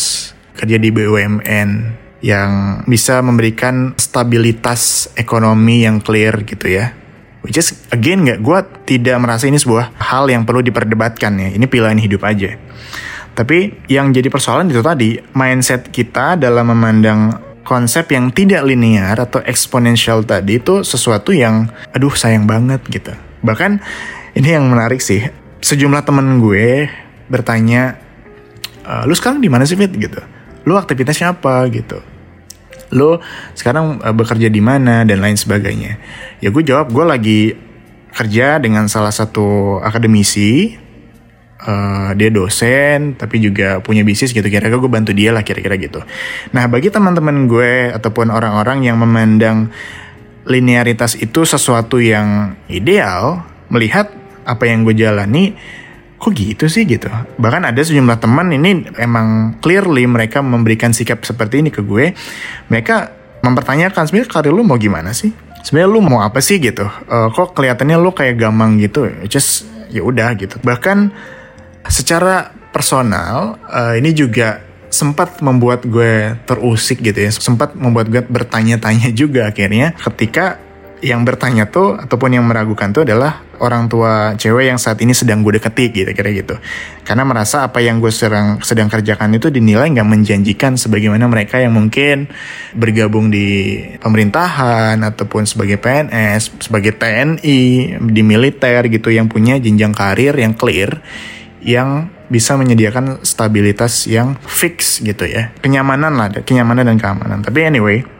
kerja 0.53 0.77
di 0.77 0.93
BUMN 0.93 1.69
yang 2.21 2.81
bisa 2.85 3.25
memberikan 3.25 3.97
stabilitas 3.97 5.09
ekonomi 5.17 5.89
yang 5.89 5.97
clear 5.97 6.45
gitu 6.45 6.69
ya. 6.69 6.93
Which 7.41 7.57
is 7.57 7.73
again 7.89 8.25
nggak, 8.25 8.41
gue 8.41 8.59
tidak 8.85 9.17
merasa 9.17 9.49
ini 9.49 9.57
sebuah 9.57 9.97
hal 9.97 10.29
yang 10.29 10.45
perlu 10.45 10.61
diperdebatkan 10.61 11.37
ya. 11.41 11.49
Ini 11.57 11.65
pilihan 11.65 11.97
hidup 11.97 12.21
aja. 12.25 12.53
Tapi 13.37 13.85
yang 13.89 14.09
jadi 14.09 14.29
persoalan 14.29 14.73
itu 14.73 14.81
tadi, 14.81 15.21
mindset 15.37 15.93
kita 15.93 16.37
dalam 16.39 16.71
memandang 16.73 17.44
konsep 17.65 18.05
yang 18.13 18.29
tidak 18.29 18.61
linear 18.63 19.17
atau 19.17 19.41
eksponensial 19.41 20.21
tadi 20.21 20.61
itu 20.61 20.85
sesuatu 20.85 21.33
yang 21.33 21.67
aduh 21.91 22.13
sayang 22.13 22.45
banget 22.45 22.79
gitu. 22.87 23.11
Bahkan 23.41 23.81
ini 24.37 24.47
yang 24.53 24.69
menarik 24.69 25.01
sih. 25.01 25.25
Sejumlah 25.65 26.05
temen 26.05 26.37
gue 26.45 26.85
bertanya, 27.25 27.97
e, 28.85 28.93
lu 29.09 29.17
sekarang 29.17 29.41
di 29.41 29.49
mana 29.49 29.65
sih 29.65 29.73
Fit 29.73 29.89
gitu? 29.89 30.21
Lu 30.69 30.77
aktivitasnya 30.77 31.33
apa 31.33 31.65
gitu? 31.73 31.97
Lu 32.93 33.17
sekarang 33.57 33.97
uh, 34.01 34.13
bekerja 34.13 34.49
di 34.49 34.61
mana 34.61 35.01
dan 35.07 35.21
lain 35.21 35.37
sebagainya. 35.37 35.97
Ya 36.41 36.53
gue 36.53 36.61
jawab 36.61 36.93
gue 36.93 37.05
lagi 37.05 37.41
kerja 38.13 38.61
dengan 38.61 38.87
salah 38.87 39.11
satu 39.11 39.77
akademisi 39.81 40.77
uh, 41.65 42.09
dia 42.13 42.29
dosen 42.29 43.17
tapi 43.17 43.41
juga 43.41 43.81
punya 43.81 44.05
bisnis 44.05 44.31
gitu. 44.31 44.45
Kira-kira 44.45 44.77
gue 44.77 44.91
bantu 44.91 45.11
dia 45.11 45.33
lah 45.33 45.41
kira-kira 45.41 45.75
gitu. 45.81 45.99
Nah 46.53 46.69
bagi 46.69 46.93
teman-teman 46.93 47.49
gue 47.49 47.91
ataupun 47.91 48.31
orang-orang 48.31 48.85
yang 48.85 48.97
memandang 49.01 49.73
linearitas 50.45 51.17
itu 51.17 51.41
sesuatu 51.43 51.97
yang 51.97 52.53
ideal 52.69 53.41
melihat 53.73 54.13
apa 54.45 54.69
yang 54.69 54.85
gue 54.85 54.93
jalani 54.93 55.57
kok 56.21 56.31
gitu 56.31 56.69
sih 56.69 56.85
gitu? 56.85 57.09
Bahkan 57.41 57.73
ada 57.73 57.81
sejumlah 57.81 58.21
teman 58.21 58.53
ini 58.53 58.87
emang 59.01 59.59
clearly 59.59 60.05
mereka 60.07 60.39
memberikan 60.45 60.93
sikap 60.93 61.25
seperti 61.25 61.65
ini 61.65 61.69
ke 61.73 61.81
gue. 61.81 62.13
Mereka 62.71 62.95
mempertanyakan 63.41 64.09
sebenarnya 64.09 64.31
karir 64.31 64.53
lu 64.53 64.63
mau 64.63 64.77
gimana 64.77 65.11
sih? 65.11 65.33
Sebenarnya 65.65 65.89
lu 65.89 66.01
mau 66.01 66.21
apa 66.21 66.41
sih 66.45 66.61
gitu? 66.61 66.85
Uh, 67.09 67.33
kok 67.33 67.57
kelihatannya 67.57 67.97
lu 67.97 68.13
kayak 68.13 68.37
gamang 68.37 68.77
gitu? 68.77 69.09
Just 69.25 69.65
ya 69.89 70.05
udah 70.05 70.33
gitu. 70.37 70.61
Bahkan 70.61 71.09
secara 71.87 72.51
personal 72.73 73.55
uh, 73.71 73.93
ini 73.95 74.11
juga 74.11 74.65
sempat 74.95 75.43
membuat 75.43 75.83
gue 75.83 76.39
terusik 76.47 77.03
gitu 77.03 77.19
ya. 77.27 77.31
Sempat 77.31 77.75
membuat 77.75 78.07
gue 78.07 78.23
bertanya-tanya 78.23 79.11
juga 79.19 79.51
akhirnya. 79.51 79.91
Ketika 79.95 80.63
yang 81.03 81.27
bertanya 81.27 81.67
tuh 81.69 81.99
ataupun 81.99 82.33
yang 82.33 82.47
meragukan 82.47 82.89
tuh 82.89 83.03
adalah 83.05 83.43
orang 83.59 83.85
tua 83.91 84.33
cewek 84.39 84.73
yang 84.73 84.79
saat 84.79 84.97
ini 85.03 85.11
sedang 85.13 85.43
gue 85.43 85.59
deketi 85.59 85.91
gitu 85.91 86.11
kira 86.15 86.31
gitu. 86.31 86.55
Karena 87.03 87.27
merasa 87.27 87.67
apa 87.67 87.83
yang 87.83 87.99
gue 87.99 88.09
sedang 88.09 88.63
sedang 88.63 88.87
kerjakan 88.87 89.35
itu 89.35 89.51
dinilai 89.51 89.91
nggak 89.91 90.07
menjanjikan 90.07 90.79
sebagaimana 90.79 91.27
mereka 91.27 91.59
yang 91.61 91.75
mungkin 91.75 92.31
bergabung 92.73 93.29
di 93.29 93.77
pemerintahan 93.99 94.97
ataupun 95.03 95.43
sebagai 95.45 95.77
PNS 95.77 96.63
sebagai 96.63 96.95
TNI 96.95 97.59
di 97.99 98.21
militer 98.23 98.87
gitu 98.87 99.11
yang 99.11 99.27
punya 99.27 99.59
jenjang 99.59 99.91
karir 99.93 100.33
yang 100.33 100.55
clear 100.55 101.03
yang 101.65 102.13
bisa 102.29 102.53
menyediakan 102.53 103.25
stabilitas 103.25 104.05
yang 104.05 104.37
fix 104.45 105.01
gitu 105.01 105.25
ya. 105.25 105.49
Kenyamanan 105.59 106.13
lah 106.13 106.29
kenyamanan 106.45 106.85
dan 106.93 106.97
keamanan. 107.01 107.41
Tapi 107.41 107.59
anyway 107.65 108.15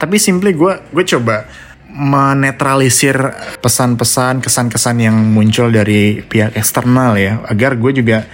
tapi 0.00 0.16
simply 0.16 0.56
gue 0.56 0.80
gue 0.88 1.04
coba 1.04 1.44
menetralisir 1.92 3.20
pesan-pesan 3.60 4.40
kesan-kesan 4.40 4.96
yang 4.96 5.16
muncul 5.20 5.68
dari 5.68 6.24
pihak 6.24 6.56
eksternal 6.56 7.20
ya 7.20 7.44
agar 7.44 7.76
gue 7.76 7.92
juga 8.00 8.24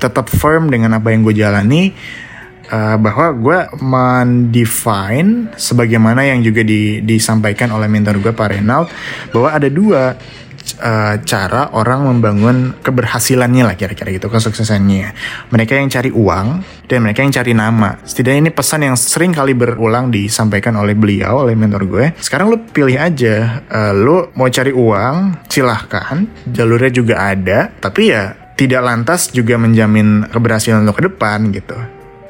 tetap 0.00 0.32
firm 0.32 0.72
dengan 0.72 0.96
apa 0.96 1.12
yang 1.12 1.20
gue 1.20 1.36
jalani 1.36 1.92
uh, 2.72 2.96
bahwa 2.96 3.28
gue 3.36 3.58
mendefine 3.84 5.52
sebagaimana 5.60 6.24
yang 6.24 6.40
juga 6.40 6.64
di, 6.64 7.04
disampaikan 7.04 7.76
oleh 7.76 7.92
mentor 7.92 8.16
gue 8.24 8.32
Pak 8.32 8.48
Renaud 8.56 8.88
bahwa 9.36 9.50
ada 9.52 9.68
dua 9.68 10.16
uh, 10.78 11.20
cara 11.26 11.74
orang 11.76 12.08
membangun 12.08 12.72
keberhasilannya 12.80 13.68
lah 13.68 13.74
kira-kira 13.76 14.12
gitu 14.14 14.32
kesuksesannya. 14.32 15.12
Mereka 15.52 15.76
yang 15.76 15.90
cari 15.92 16.10
uang 16.12 16.46
dan 16.88 16.98
mereka 17.04 17.20
yang 17.24 17.34
cari 17.34 17.52
nama. 17.52 17.98
Setidaknya 18.06 18.48
ini 18.48 18.52
pesan 18.52 18.86
yang 18.86 18.96
sering 18.96 19.32
kali 19.34 19.52
berulang 19.52 20.08
disampaikan 20.08 20.78
oleh 20.78 20.96
beliau 20.96 21.44
oleh 21.44 21.52
mentor 21.58 21.84
gue. 21.84 22.04
Sekarang 22.22 22.52
lu 22.52 22.58
pilih 22.70 22.96
aja. 22.96 23.64
Uh, 23.68 23.92
lu 23.92 24.16
mau 24.38 24.48
cari 24.48 24.72
uang 24.72 25.44
silahkan. 25.50 26.24
Jalurnya 26.48 26.92
juga 26.92 27.14
ada 27.32 27.68
tapi 27.68 28.12
ya 28.12 28.54
tidak 28.56 28.82
lantas 28.84 29.32
juga 29.32 29.58
menjamin 29.58 30.28
keberhasilan 30.30 30.84
lo 30.86 30.94
ke 30.94 31.08
depan 31.08 31.50
gitu. 31.50 31.74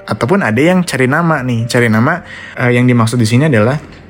Ataupun 0.03 0.43
ada 0.43 0.59
yang 0.59 0.83
cari 0.83 1.07
nama 1.07 1.43
nih. 1.47 1.69
Cari 1.71 1.87
nama 1.87 2.19
uh, 2.59 2.71
yang 2.73 2.89
dimaksud 2.89 3.21
di 3.21 3.29
sini 3.29 3.47
adalah 3.47 4.02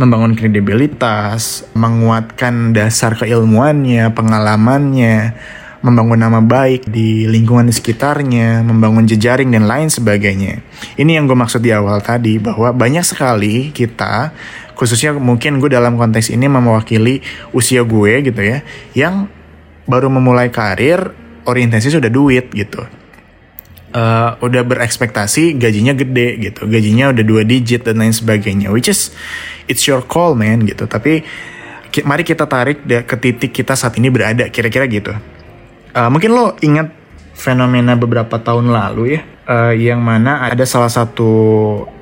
membangun 0.00 0.32
kredibilitas, 0.32 1.68
menguatkan 1.76 2.72
dasar 2.72 3.20
keilmuannya, 3.20 4.08
pengalamannya, 4.16 5.36
membangun 5.84 6.20
nama 6.24 6.40
baik 6.40 6.88
di 6.88 7.28
lingkungan 7.28 7.68
di 7.68 7.74
sekitarnya, 7.76 8.64
membangun 8.64 9.04
jejaring 9.04 9.52
dan 9.52 9.68
lain 9.68 9.92
sebagainya. 9.92 10.64
Ini 10.96 11.20
yang 11.20 11.28
gue 11.28 11.36
maksud 11.36 11.60
di 11.60 11.68
awal 11.68 12.00
tadi 12.00 12.40
bahwa 12.40 12.72
banyak 12.72 13.04
sekali 13.04 13.68
kita 13.76 14.32
khususnya 14.72 15.12
mungkin 15.12 15.60
gue 15.60 15.68
dalam 15.68 16.00
konteks 16.00 16.32
ini 16.32 16.48
mewakili 16.48 17.20
usia 17.52 17.84
gue 17.84 18.24
gitu 18.24 18.40
ya 18.40 18.64
yang 18.96 19.28
baru 19.84 20.08
memulai 20.08 20.48
karir 20.48 21.12
orientasi 21.44 21.92
sudah 21.92 22.08
duit 22.08 22.48
gitu 22.56 22.80
uh, 23.94 24.38
udah 24.40 24.62
berekspektasi 24.66 25.58
gajinya 25.58 25.94
gede 25.94 26.38
gitu. 26.40 26.66
Gajinya 26.66 27.14
udah 27.14 27.24
dua 27.24 27.42
digit 27.46 27.86
dan 27.86 28.02
lain 28.02 28.14
sebagainya. 28.14 28.70
Which 28.70 28.90
is 28.90 29.14
it's 29.66 29.86
your 29.86 30.02
call 30.02 30.34
man 30.34 30.66
gitu. 30.66 30.86
Tapi 30.86 31.22
mari 32.06 32.22
kita 32.22 32.46
tarik 32.46 32.86
ke 32.86 33.16
titik 33.18 33.50
kita 33.50 33.74
saat 33.74 33.98
ini 33.98 34.08
berada 34.10 34.46
kira-kira 34.48 34.86
gitu. 34.86 35.14
Uh, 35.90 36.06
mungkin 36.06 36.30
lo 36.30 36.54
ingat 36.62 36.94
fenomena 37.34 37.98
beberapa 37.98 38.38
tahun 38.38 38.70
lalu 38.70 39.18
ya 39.18 39.22
uh, 39.50 39.74
yang 39.74 39.98
mana 39.98 40.46
ada 40.46 40.62
salah 40.62 40.88
satu 40.88 41.32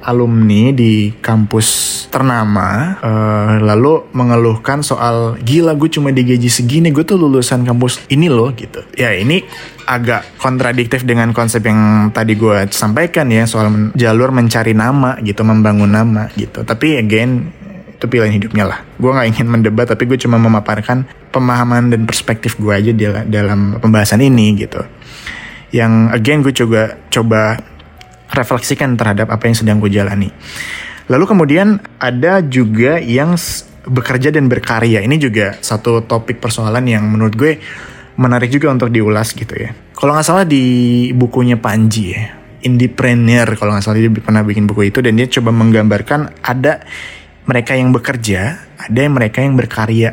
alumni 0.05 0.71
di 0.77 1.17
kampus 1.19 1.97
ternama 2.13 3.01
uh, 3.01 3.57
lalu 3.65 4.05
mengeluhkan 4.13 4.85
soal 4.85 5.41
gila 5.41 5.73
gue 5.75 5.89
cuma 5.89 6.13
digaji 6.13 6.53
segini 6.53 6.93
gue 6.93 7.03
tuh 7.03 7.17
lulusan 7.17 7.65
kampus 7.65 8.05
ini 8.13 8.29
loh 8.29 8.53
gitu 8.53 8.85
ya 8.95 9.17
ini 9.17 9.41
agak 9.89 10.37
kontradiktif 10.37 11.09
dengan 11.09 11.33
konsep 11.33 11.65
yang 11.65 12.13
tadi 12.13 12.37
gue 12.37 12.69
sampaikan 12.69 13.33
ya 13.33 13.49
soal 13.49 13.93
jalur 13.97 14.29
mencari 14.29 14.77
nama 14.77 15.17
gitu 15.25 15.41
membangun 15.41 15.89
nama 15.89 16.29
gitu 16.37 16.61
tapi 16.63 17.01
again 17.01 17.57
itu 17.99 18.07
pilihan 18.07 18.31
hidupnya 18.31 18.63
lah. 18.63 18.79
Gue 18.95 19.11
nggak 19.11 19.27
ingin 19.35 19.47
mendebat, 19.51 19.91
tapi 19.91 20.07
gue 20.07 20.15
cuma 20.15 20.39
memaparkan 20.39 21.03
pemahaman 21.35 21.91
dan 21.91 22.07
perspektif 22.07 22.55
gue 22.55 22.71
aja 22.71 22.95
dalam 23.27 23.83
pembahasan 23.83 24.23
ini 24.23 24.55
gitu. 24.55 24.79
Yang 25.75 25.93
again 26.17 26.39
gue 26.41 26.55
coba 26.55 26.83
coba 27.13 27.41
refleksikan 28.33 28.97
terhadap 28.97 29.29
apa 29.33 29.49
yang 29.49 29.57
sedang 29.57 29.77
gue 29.81 29.93
jalani. 29.93 30.29
Lalu 31.09 31.25
kemudian 31.25 31.81
ada 31.97 32.45
juga 32.45 33.01
yang 33.01 33.37
bekerja 33.89 34.29
dan 34.29 34.53
berkarya. 34.53 35.01
Ini 35.01 35.17
juga 35.17 35.57
satu 35.61 36.05
topik 36.05 36.41
persoalan 36.41 36.85
yang 36.85 37.09
menurut 37.09 37.35
gue 37.35 37.53
menarik 38.21 38.53
juga 38.53 38.69
untuk 38.75 38.93
diulas 38.93 39.33
gitu 39.33 39.57
ya. 39.57 39.73
Kalau 39.97 40.13
nggak 40.13 40.27
salah 40.27 40.45
di 40.45 41.09
bukunya 41.17 41.57
Panji 41.57 42.13
ya, 42.13 42.37
Indiepreneur 42.67 43.47
kalau 43.57 43.75
nggak 43.75 43.85
salah 43.87 43.99
dia 43.99 44.11
pernah 44.11 44.43
bikin 44.45 44.67
buku 44.67 44.91
itu 44.93 44.99
dan 45.01 45.17
dia 45.17 45.31
coba 45.31 45.55
menggambarkan 45.55 46.43
ada 46.45 46.83
mereka 47.49 47.73
yang 47.73 47.95
bekerja, 47.97 48.41
ada 48.77 48.99
yang 48.99 49.17
mereka 49.17 49.41
yang 49.41 49.57
berkarya. 49.57 50.13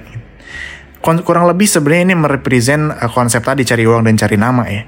Kurang 1.04 1.46
lebih 1.46 1.70
sebenarnya 1.70 2.14
ini 2.14 2.16
merepresent 2.18 2.98
uh, 2.98 3.12
konsep 3.14 3.44
tadi 3.46 3.62
cari 3.62 3.86
uang 3.86 4.10
dan 4.10 4.16
cari 4.18 4.38
nama 4.40 4.64
ya. 4.66 4.82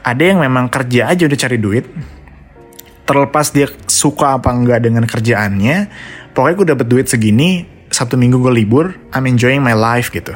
Ada 0.00 0.22
yang 0.34 0.38
memang 0.40 0.72
kerja 0.72 1.12
aja 1.12 1.28
udah 1.28 1.38
cari 1.38 1.58
duit, 1.60 1.84
terlepas 3.04 3.50
dia 3.50 3.66
suka 3.90 4.38
apa 4.38 4.54
enggak 4.54 4.80
dengan 4.86 5.04
kerjaannya, 5.04 5.90
pokoknya 6.32 6.54
gue 6.56 6.66
dapet 6.72 6.86
duit 6.86 7.06
segini, 7.10 7.66
satu 7.90 8.14
minggu 8.14 8.38
gue 8.38 8.54
libur, 8.54 8.94
I'm 9.12 9.26
enjoying 9.26 9.60
my 9.60 9.74
life 9.74 10.14
gitu. 10.14 10.32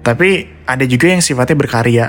Tapi 0.00 0.48
ada 0.68 0.84
juga 0.84 1.12
yang 1.12 1.24
sifatnya 1.24 1.56
berkarya 1.56 2.06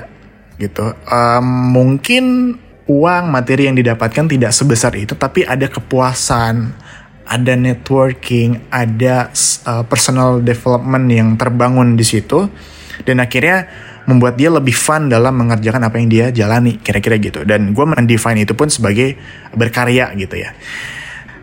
gitu. 0.60 0.94
Um, 1.08 1.74
mungkin 1.74 2.54
uang 2.86 3.24
materi 3.32 3.66
yang 3.66 3.76
didapatkan 3.76 4.28
tidak 4.28 4.52
sebesar 4.52 4.92
itu, 4.94 5.16
tapi 5.16 5.48
ada 5.48 5.66
kepuasan, 5.66 6.76
ada 7.26 7.52
networking, 7.56 8.68
ada 8.68 9.32
uh, 9.64 9.84
personal 9.88 10.44
development 10.44 11.06
yang 11.08 11.28
terbangun 11.40 11.96
di 11.96 12.04
situ 12.04 12.46
dan 13.08 13.22
akhirnya 13.22 13.66
membuat 14.06 14.34
dia 14.34 14.50
lebih 14.50 14.74
fun 14.74 15.06
dalam 15.06 15.34
mengerjakan 15.38 15.86
apa 15.86 15.96
yang 15.98 16.08
dia 16.10 16.26
jalani 16.34 16.78
kira-kira 16.78 17.18
gitu. 17.22 17.46
Dan 17.46 17.74
gue 17.76 17.84
mendefine 17.86 18.42
itu 18.42 18.54
pun 18.56 18.66
sebagai 18.68 19.14
berkarya 19.54 20.10
gitu 20.18 20.42
ya. 20.42 20.50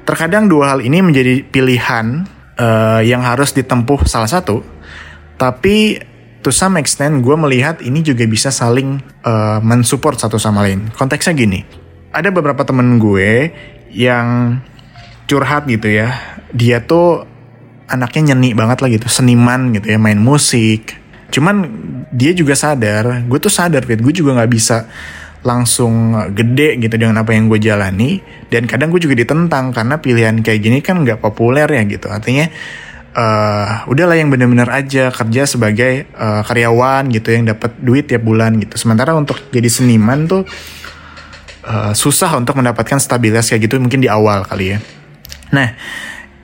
Terkadang 0.03 0.49
dua 0.49 0.75
hal 0.75 0.79
ini 0.81 0.99
menjadi 1.05 1.45
pilihan 1.45 2.25
uh, 2.57 3.01
yang 3.05 3.21
harus 3.23 3.53
ditempuh 3.53 4.09
salah 4.09 4.27
satu. 4.27 4.65
Tapi 5.39 6.01
to 6.43 6.51
some 6.51 6.75
extent 6.79 7.23
gue 7.23 7.35
melihat 7.35 7.79
ini 7.79 8.03
juga 8.03 8.27
bisa 8.27 8.51
saling 8.51 8.99
uh, 9.23 9.59
mensupport 9.63 10.19
satu 10.19 10.35
sama 10.35 10.65
lain. 10.67 10.91
Konteksnya 10.95 11.35
gini 11.35 11.61
ada 12.09 12.33
beberapa 12.33 12.65
temen 12.65 12.97
gue 12.97 13.53
yang 13.93 14.59
curhat 15.29 15.69
gitu 15.69 15.87
ya. 15.87 16.17
Dia 16.49 16.81
tuh 16.81 17.29
anaknya 17.89 18.33
nyeni 18.33 18.53
banget 18.53 18.85
lah 18.85 18.89
gitu 18.93 19.09
seniman 19.09 19.73
gitu 19.73 19.89
ya 19.89 19.97
main 19.97 20.21
musik 20.21 20.93
cuman 21.29 21.55
dia 22.09 22.33
juga 22.33 22.57
sadar 22.57 23.25
gue 23.25 23.39
tuh 23.39 23.53
sadar 23.53 23.85
Fit. 23.85 24.01
Gue 24.01 24.13
juga 24.13 24.35
nggak 24.37 24.51
bisa 24.51 24.89
langsung 25.39 26.19
gede 26.35 26.75
gitu 26.83 26.99
dengan 26.99 27.23
apa 27.23 27.31
yang 27.31 27.47
gue 27.47 27.59
jalani. 27.61 28.19
Dan 28.49 28.67
kadang 28.67 28.91
gue 28.91 28.99
juga 28.99 29.15
ditentang 29.15 29.71
karena 29.71 30.01
pilihan 30.01 30.35
kayak 30.43 30.59
gini 30.59 30.79
kan 30.83 31.01
nggak 31.05 31.21
populer 31.21 31.69
ya 31.69 31.81
gitu. 31.87 32.11
Artinya 32.11 32.49
uh, 33.15 33.87
udahlah 33.87 34.17
yang 34.19 34.29
bener-bener 34.29 34.67
aja 34.69 35.09
kerja 35.13 35.47
sebagai 35.47 36.09
uh, 36.17 36.41
karyawan 36.43 37.07
gitu 37.13 37.29
yang 37.31 37.47
dapat 37.47 37.71
duit 37.79 38.09
tiap 38.09 38.25
bulan 38.25 38.59
gitu. 38.59 38.75
Sementara 38.75 39.15
untuk 39.15 39.39
jadi 39.53 39.69
seniman 39.71 40.27
tuh 40.27 40.43
uh, 41.65 41.93
susah 41.95 42.35
untuk 42.37 42.57
mendapatkan 42.59 42.99
stabilitas 42.99 43.49
kayak 43.49 43.69
gitu 43.69 43.79
mungkin 43.79 44.03
di 44.03 44.09
awal 44.11 44.43
kali 44.43 44.75
ya. 44.75 44.79
Nah, 45.49 45.73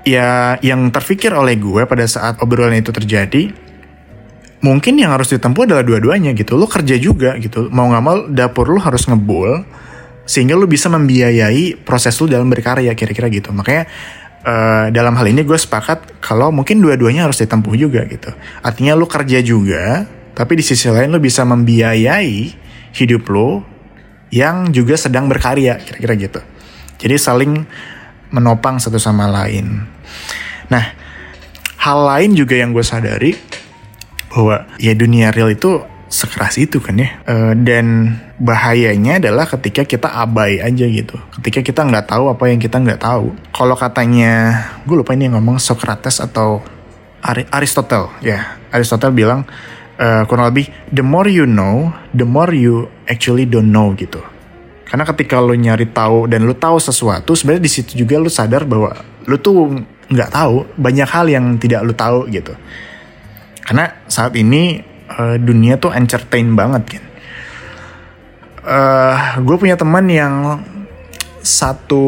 ya 0.05 0.57
yang 0.61 0.89
terpikir 0.89 1.33
oleh 1.33 1.57
gue 1.57 1.85
pada 1.85 2.05
saat 2.09 2.41
obrolan 2.41 2.77
itu 2.77 2.89
terjadi, 2.89 3.53
mungkin 4.65 4.97
yang 4.97 5.13
harus 5.13 5.29
ditempuh 5.29 5.69
adalah 5.69 5.85
dua-duanya 5.85 6.33
gitu. 6.33 6.57
Lo 6.57 6.65
kerja 6.65 6.97
juga 6.97 7.37
gitu, 7.37 7.69
mau 7.69 7.85
nggak 7.93 8.03
mau 8.03 8.25
dapur 8.25 8.73
lo 8.73 8.81
harus 8.81 9.05
ngebul, 9.05 9.61
sehingga 10.25 10.57
lo 10.57 10.65
bisa 10.65 10.89
membiayai 10.89 11.85
proses 11.85 12.17
lo 12.17 12.25
dalam 12.25 12.49
berkarya 12.49 12.97
kira-kira 12.97 13.29
gitu. 13.29 13.53
Makanya 13.53 13.85
uh, 14.41 14.85
dalam 14.89 15.13
hal 15.13 15.29
ini 15.29 15.45
gue 15.45 15.53
sepakat 15.53 16.17
kalau 16.17 16.49
mungkin 16.49 16.81
dua-duanya 16.81 17.29
harus 17.29 17.37
ditempuh 17.45 17.77
juga 17.77 18.09
gitu. 18.09 18.33
Artinya 18.65 18.97
lo 18.97 19.05
kerja 19.05 19.37
juga, 19.45 20.09
tapi 20.33 20.57
di 20.57 20.65
sisi 20.65 20.89
lain 20.89 21.13
lo 21.13 21.21
bisa 21.21 21.45
membiayai 21.45 22.65
hidup 22.97 23.29
lo 23.29 23.61
yang 24.33 24.73
juga 24.73 24.97
sedang 24.97 25.29
berkarya 25.29 25.77
kira-kira 25.85 26.13
gitu. 26.17 26.41
Jadi 26.97 27.15
saling 27.21 27.53
menopang 28.33 28.81
satu 28.81 28.97
sama 28.97 29.29
lain. 29.29 29.85
Nah, 30.73 30.85
hal 31.77 31.99
lain 32.01 32.33
juga 32.33 32.57
yang 32.57 32.73
gue 32.73 32.81
sadari 32.81 33.31
bahwa 34.35 34.67
ya 34.75 34.91
dunia 34.91 35.31
real 35.31 35.55
itu 35.55 35.79
sekeras 36.11 36.59
itu 36.59 36.83
kan 36.83 36.99
ya. 36.99 37.09
Uh, 37.23 37.55
dan 37.55 38.19
bahayanya 38.35 39.23
adalah 39.23 39.47
ketika 39.47 39.87
kita 39.87 40.11
abai 40.11 40.59
aja 40.59 40.83
gitu. 40.83 41.15
Ketika 41.39 41.63
kita 41.63 41.81
nggak 41.87 42.11
tahu 42.11 42.27
apa 42.27 42.51
yang 42.51 42.59
kita 42.59 42.83
nggak 42.83 42.99
tahu. 42.99 43.31
Kalau 43.55 43.79
katanya, 43.79 44.59
gue 44.83 44.95
lupa 44.99 45.15
ini 45.15 45.31
yang 45.31 45.39
ngomong 45.39 45.57
Socrates 45.57 46.19
atau 46.19 46.59
Ari 47.23 47.47
Aristotle 47.49 48.11
ya. 48.19 48.59
Aristotle 48.75 49.15
bilang 49.15 49.47
uh, 49.97 50.27
kurang 50.27 50.51
lebih 50.51 50.67
the 50.91 51.01
more 51.01 51.31
you 51.31 51.47
know, 51.47 51.95
the 52.11 52.27
more 52.27 52.51
you 52.51 52.91
actually 53.07 53.47
don't 53.47 53.71
know 53.71 53.95
gitu. 53.95 54.19
Karena 54.85 55.07
ketika 55.09 55.41
lo 55.41 55.57
nyari 55.57 55.89
tahu 55.89 56.29
dan 56.29 56.45
lo 56.45 56.53
tahu 56.53 56.77
sesuatu, 56.77 57.33
sebenarnya 57.33 57.63
di 57.65 57.71
situ 57.71 57.91
juga 57.97 58.21
lo 58.21 58.29
sadar 58.29 58.67
bahwa 58.69 58.93
lo 59.25 59.35
tuh 59.41 59.81
nggak 60.05 60.29
tahu 60.29 60.69
banyak 60.77 61.09
hal 61.09 61.25
yang 61.25 61.57
tidak 61.57 61.81
lo 61.81 61.97
tahu 61.97 62.29
gitu. 62.29 62.53
Karena 63.65 63.89
saat 64.05 64.37
ini 64.37 64.77
uh, 65.09 65.41
dunia 65.41 65.81
tuh 65.81 65.91
entertain 65.91 66.53
banget 66.53 66.97
kan. 66.97 67.05
Uh, 68.65 69.17
gue 69.45 69.55
punya 69.57 69.77
teman 69.77 70.05
yang 70.09 70.61
satu 71.45 72.05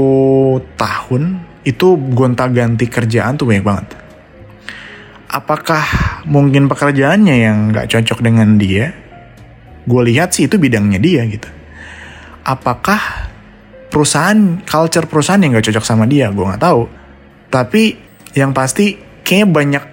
tahun 0.74 1.42
itu 1.62 1.98
gonta-ganti 2.14 2.90
kerjaan 2.90 3.38
tuh 3.38 3.50
banyak 3.50 3.66
banget. 3.66 3.88
Apakah 5.28 5.84
mungkin 6.26 6.72
pekerjaannya 6.72 7.36
yang 7.36 7.58
nggak 7.74 7.90
cocok 7.92 8.24
dengan 8.24 8.58
dia? 8.58 8.96
Gue 9.84 10.02
lihat 10.14 10.34
sih 10.34 10.48
itu 10.48 10.58
bidangnya 10.58 10.98
dia 10.98 11.28
gitu. 11.28 11.50
Apakah 12.48 13.28
perusahaan, 13.92 14.64
culture 14.64 15.06
perusahaan 15.06 15.42
yang 15.42 15.54
nggak 15.54 15.68
cocok 15.68 15.86
sama 15.86 16.08
dia? 16.08 16.32
Gue 16.32 16.48
nggak 16.48 16.64
tahu. 16.64 16.88
Tapi 17.52 17.84
yang 18.34 18.56
pasti 18.56 18.96
kayaknya 19.22 19.48
banyak 19.52 19.84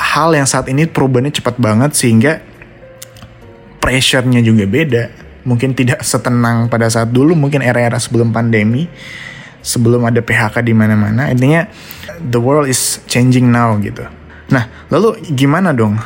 hal 0.00 0.32
yang 0.32 0.48
saat 0.48 0.66
ini 0.72 0.88
perubahannya 0.88 1.30
cepat 1.36 1.60
banget 1.60 1.92
sehingga 1.92 2.40
pressure-nya 3.84 4.40
juga 4.40 4.64
beda. 4.64 5.04
Mungkin 5.44 5.76
tidak 5.76 6.04
setenang 6.04 6.68
pada 6.68 6.88
saat 6.88 7.12
dulu, 7.12 7.36
mungkin 7.36 7.64
era-era 7.64 7.96
sebelum 7.96 8.32
pandemi, 8.32 8.88
sebelum 9.60 10.04
ada 10.08 10.20
PHK 10.24 10.64
di 10.64 10.72
mana-mana. 10.72 11.28
Intinya 11.28 11.68
the 12.20 12.40
world 12.40 12.68
is 12.68 13.00
changing 13.08 13.48
now 13.52 13.76
gitu. 13.80 14.04
Nah, 14.50 14.68
lalu 14.88 15.20
gimana 15.36 15.70
dong 15.76 15.96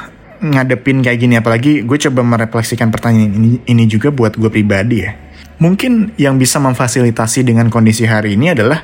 ngadepin 0.45 1.01
kayak 1.01 1.19
gini 1.25 1.35
apalagi 1.41 1.89
gue 1.89 1.99
coba 2.11 2.21
merefleksikan 2.21 2.93
pertanyaan 2.93 3.33
ini 3.33 3.49
ini 3.65 3.85
juga 3.89 4.13
buat 4.13 4.37
gue 4.37 4.51
pribadi 4.53 5.07
ya. 5.07 5.17
Mungkin 5.55 6.19
yang 6.19 6.37
bisa 6.37 6.59
memfasilitasi 6.59 7.47
dengan 7.47 7.71
kondisi 7.71 8.05
hari 8.05 8.35
ini 8.35 8.53
adalah 8.53 8.83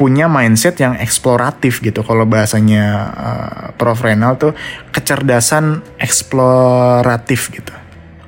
punya 0.00 0.32
mindset 0.32 0.80
yang 0.80 0.96
eksploratif 0.96 1.84
gitu. 1.84 2.00
Kalau 2.00 2.24
bahasanya 2.24 2.84
uh, 3.12 3.66
Prof. 3.76 4.00
Renal 4.00 4.40
tuh 4.40 4.56
kecerdasan 4.96 5.84
eksploratif 6.00 7.52
gitu. 7.52 7.76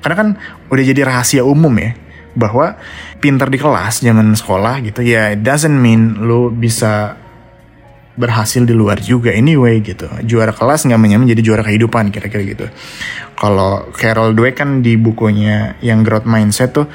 Karena 0.05 0.15
kan 0.15 0.29
udah 0.69 0.83
jadi 0.85 1.01
rahasia 1.01 1.41
umum 1.41 1.73
ya 1.81 1.97
bahwa 2.37 2.77
pinter 3.17 3.49
di 3.49 3.57
kelas 3.57 4.05
zaman 4.05 4.37
sekolah 4.37 4.85
gitu 4.85 5.05
ya 5.05 5.33
it 5.33 5.41
doesn't 5.41 5.73
mean 5.73 6.17
lu 6.17 6.49
bisa 6.49 7.17
berhasil 8.13 8.61
di 8.61 8.73
luar 8.77 9.01
juga 9.01 9.33
anyway 9.33 9.81
gitu. 9.81 10.05
Juara 10.29 10.53
kelas 10.53 10.85
nggak 10.85 11.01
menjadi 11.01 11.41
juara 11.41 11.65
kehidupan 11.65 12.13
kira-kira 12.13 12.45
gitu. 12.45 12.65
Kalau 13.33 13.89
Carol 13.97 14.37
Dweck 14.37 14.61
kan 14.61 14.85
di 14.85 14.93
bukunya 14.93 15.73
yang 15.81 16.05
growth 16.05 16.29
mindset 16.29 16.77
tuh 16.77 16.85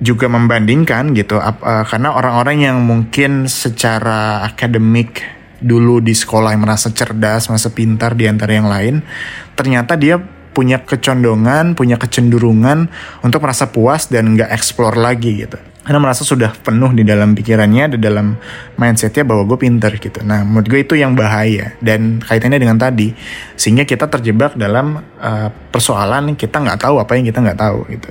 juga 0.00 0.26
membandingkan 0.32 1.12
gitu 1.12 1.36
uh, 1.36 1.84
karena 1.84 2.16
orang-orang 2.16 2.56
yang 2.64 2.76
mungkin 2.80 3.44
secara 3.46 4.48
akademik 4.48 5.20
dulu 5.60 6.00
di 6.00 6.16
sekolah 6.16 6.56
yang 6.56 6.64
merasa 6.64 6.88
cerdas 6.88 7.52
merasa 7.52 7.68
pintar 7.68 8.16
di 8.16 8.24
antara 8.24 8.52
yang 8.56 8.68
lain 8.68 9.04
ternyata 9.52 10.00
dia 10.00 10.16
punya 10.50 10.82
kecondongan, 10.82 11.78
punya 11.78 11.96
kecenderungan 11.96 12.90
untuk 13.22 13.40
merasa 13.42 13.70
puas 13.70 14.10
dan 14.10 14.34
nggak 14.34 14.50
explore 14.50 14.98
lagi 14.98 15.46
gitu. 15.46 15.56
Karena 15.80 15.96
merasa 15.96 16.22
sudah 16.28 16.52
penuh 16.52 16.92
di 16.92 17.02
dalam 17.06 17.32
pikirannya, 17.32 17.96
di 17.96 17.98
dalam 17.98 18.36
mindsetnya 18.76 19.24
bahwa 19.24 19.48
gue 19.48 19.58
pinter 19.58 19.96
gitu. 19.96 20.20
Nah, 20.20 20.44
menurut 20.44 20.68
gue 20.68 20.80
itu 20.84 20.94
yang 21.00 21.16
bahaya 21.16 21.72
dan 21.80 22.20
kaitannya 22.20 22.60
dengan 22.60 22.76
tadi, 22.76 23.16
sehingga 23.56 23.88
kita 23.88 24.06
terjebak 24.12 24.60
dalam 24.60 25.00
uh, 25.00 25.48
persoalan 25.72 26.36
kita 26.36 26.60
nggak 26.60 26.84
tahu 26.84 27.00
apa 27.00 27.16
yang 27.16 27.24
kita 27.32 27.40
nggak 27.40 27.58
tahu 27.58 27.78
gitu. 27.88 28.10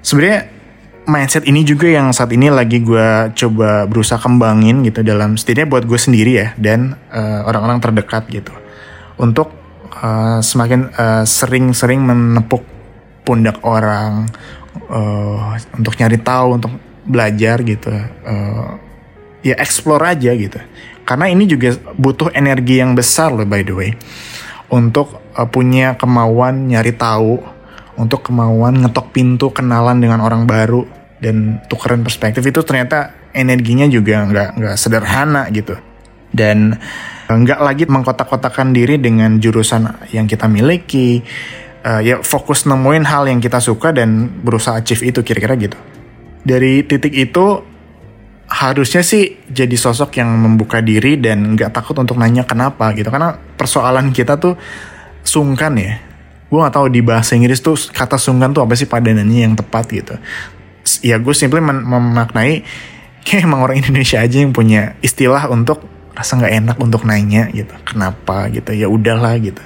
Sebenarnya 0.00 0.40
mindset 1.08 1.48
ini 1.48 1.64
juga 1.64 1.88
yang 1.88 2.12
saat 2.12 2.32
ini 2.34 2.52
lagi 2.52 2.82
gue 2.82 3.32
coba 3.32 3.88
berusaha 3.88 4.20
kembangin 4.20 4.84
gitu 4.84 5.00
dalam 5.00 5.36
setidaknya 5.38 5.68
buat 5.70 5.84
gue 5.88 5.96
sendiri 5.96 6.32
ya 6.36 6.48
dan 6.60 6.96
uh, 7.12 7.46
orang-orang 7.48 7.80
terdekat 7.80 8.28
gitu. 8.28 8.52
Untuk 9.20 9.52
uh, 10.00 10.40
semakin 10.40 10.92
uh, 10.96 11.24
sering-sering 11.24 12.04
menepuk 12.04 12.64
pundak 13.24 13.60
orang 13.64 14.28
uh, 14.88 15.56
untuk 15.76 15.94
nyari 16.00 16.18
tahu 16.20 16.48
untuk 16.60 16.72
belajar 17.04 17.60
gitu 17.64 17.90
uh, 18.26 18.70
ya 19.44 19.54
explore 19.56 20.04
aja 20.04 20.32
gitu. 20.36 20.60
Karena 21.04 21.26
ini 21.26 21.48
juga 21.48 21.74
butuh 21.98 22.30
energi 22.36 22.78
yang 22.78 22.94
besar 22.94 23.34
loh 23.34 23.48
by 23.48 23.66
the 23.66 23.74
way 23.74 23.90
untuk 24.70 25.18
uh, 25.34 25.48
punya 25.50 25.98
kemauan 25.98 26.70
nyari 26.70 26.94
tahu 26.94 27.42
untuk 28.00 28.24
kemauan 28.24 28.80
ngetok 28.80 29.12
pintu 29.12 29.52
kenalan 29.52 30.00
dengan 30.00 30.24
orang 30.24 30.48
baru 30.48 30.88
dan 31.20 31.60
tukeran 31.68 32.00
perspektif 32.00 32.40
itu 32.40 32.64
ternyata 32.64 33.12
energinya 33.36 33.84
juga 33.84 34.24
nggak 34.24 34.48
nggak 34.56 34.74
sederhana 34.80 35.46
gitu. 35.52 35.76
Dan 36.32 36.72
nggak 37.28 37.60
lagi 37.60 37.84
mengkotak-kotakan 37.84 38.72
diri 38.72 38.96
dengan 38.96 39.36
jurusan 39.36 40.08
yang 40.16 40.24
kita 40.24 40.48
miliki. 40.48 41.20
Uh, 41.80 42.04
ya 42.04 42.20
fokus 42.20 42.68
nemuin 42.68 43.08
hal 43.08 43.24
yang 43.24 43.40
kita 43.40 43.56
suka 43.56 43.88
dan 43.88 44.28
berusaha 44.44 44.76
achieve 44.76 45.12
itu 45.12 45.20
kira-kira 45.24 45.56
gitu. 45.56 45.76
Dari 46.44 46.84
titik 46.84 47.12
itu 47.12 47.60
harusnya 48.50 49.00
sih 49.00 49.40
jadi 49.48 49.76
sosok 49.78 50.20
yang 50.20 50.28
membuka 50.28 50.84
diri 50.84 51.16
dan 51.16 51.56
nggak 51.56 51.72
takut 51.72 51.96
untuk 52.00 52.16
nanya 52.20 52.44
kenapa 52.44 52.92
gitu. 52.96 53.08
Karena 53.08 53.32
persoalan 53.32 54.12
kita 54.12 54.36
tuh 54.36 54.56
sungkan 55.24 55.76
ya 55.76 56.09
gue 56.50 56.58
nggak 56.58 56.74
tahu 56.74 56.86
di 56.90 57.00
bahasa 57.00 57.38
Inggris 57.38 57.62
tuh 57.62 57.78
kata 57.78 58.18
sungkan 58.18 58.50
tuh 58.50 58.66
apa 58.66 58.74
sih 58.74 58.90
padanannya 58.90 59.46
yang 59.46 59.54
tepat 59.54 59.86
gitu. 59.94 60.14
Ya 61.06 61.22
gue 61.22 61.30
simply 61.30 61.62
memaknai 61.62 62.66
kayak 63.26 63.46
emang 63.46 63.62
orang 63.62 63.78
Indonesia 63.78 64.18
aja 64.18 64.42
yang 64.42 64.50
punya 64.50 64.98
istilah 64.98 65.46
untuk 65.46 65.86
rasa 66.10 66.36
nggak 66.36 66.54
enak 66.66 66.76
untuk 66.82 67.06
nanya 67.06 67.46
gitu. 67.54 67.70
Kenapa 67.86 68.50
gitu? 68.50 68.74
Ya 68.74 68.90
udahlah 68.90 69.38
gitu. 69.38 69.62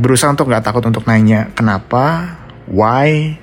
Berusaha 0.00 0.32
untuk 0.32 0.48
nggak 0.48 0.64
takut 0.64 0.82
untuk 0.88 1.04
nanya 1.04 1.52
kenapa 1.52 2.36
why 2.64 3.36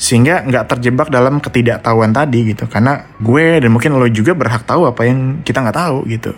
sehingga 0.00 0.40
nggak 0.48 0.64
terjebak 0.72 1.12
dalam 1.12 1.36
ketidaktahuan 1.44 2.16
tadi 2.16 2.56
gitu. 2.56 2.64
Karena 2.64 3.12
gue 3.20 3.60
dan 3.60 3.68
mungkin 3.68 3.92
lo 4.00 4.08
juga 4.08 4.32
berhak 4.32 4.64
tahu 4.64 4.88
apa 4.88 5.04
yang 5.04 5.44
kita 5.44 5.60
nggak 5.60 5.76
tahu 5.76 6.08
gitu. 6.08 6.32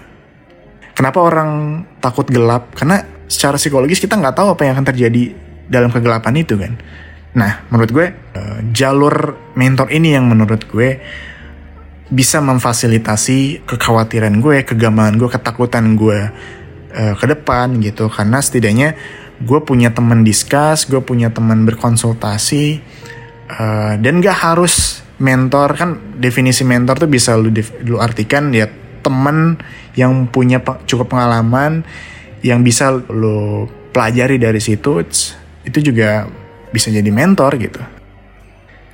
Kenapa 0.93 1.23
orang 1.23 1.83
takut 2.03 2.27
gelap? 2.27 2.75
Karena 2.75 3.07
secara 3.31 3.57
psikologis 3.57 4.03
kita 4.03 4.19
nggak 4.19 4.37
tahu 4.37 4.59
apa 4.59 4.67
yang 4.67 4.75
akan 4.77 4.87
terjadi 4.93 5.52
dalam 5.73 5.89
kegelapan 5.89 6.37
itu 6.37 6.61
kan. 6.61 6.77
Nah 7.33 7.65
menurut 7.73 7.91
gue 7.91 8.07
eh, 8.13 8.59
jalur 8.77 9.41
mentor 9.57 9.89
ini 9.89 10.13
yang 10.13 10.29
menurut 10.29 10.69
gue 10.69 11.01
bisa 12.13 12.45
memfasilitasi 12.45 13.65
kekhawatiran 13.65 14.37
gue, 14.45 14.69
kegamangan 14.69 15.17
gue, 15.17 15.33
ketakutan 15.33 15.97
gue 15.97 16.29
uh, 16.93 17.15
ke 17.17 17.25
depan 17.25 17.81
gitu. 17.81 18.13
Karena 18.13 18.39
setidaknya 18.45 18.93
gue 19.41 19.61
punya 19.65 19.97
teman 19.97 20.21
diskus, 20.21 20.85
gue 20.85 21.01
punya 21.01 21.33
teman 21.33 21.65
berkonsultasi, 21.65 22.85
uh, 23.49 23.97
dan 23.97 24.21
gak 24.21 24.39
harus 24.45 25.01
mentor. 25.17 25.73
Kan 25.73 26.21
definisi 26.21 26.69
mentor 26.69 27.01
tuh 27.01 27.11
bisa 27.11 27.33
lu, 27.33 27.49
lu 27.89 27.97
artikan 27.97 28.53
ya 28.53 28.69
teman 29.01 29.57
yang 29.97 30.29
punya 30.29 30.61
cukup 30.85 31.17
pengalaman 31.17 31.83
yang 32.45 32.61
bisa 32.61 32.93
lu 32.93 33.67
pelajari 33.91 34.37
dari 34.37 34.61
situ 34.61 35.01
itu 35.63 35.93
juga 35.93 36.27
bisa 36.71 36.89
jadi 36.89 37.09
mentor 37.09 37.59
gitu. 37.61 37.81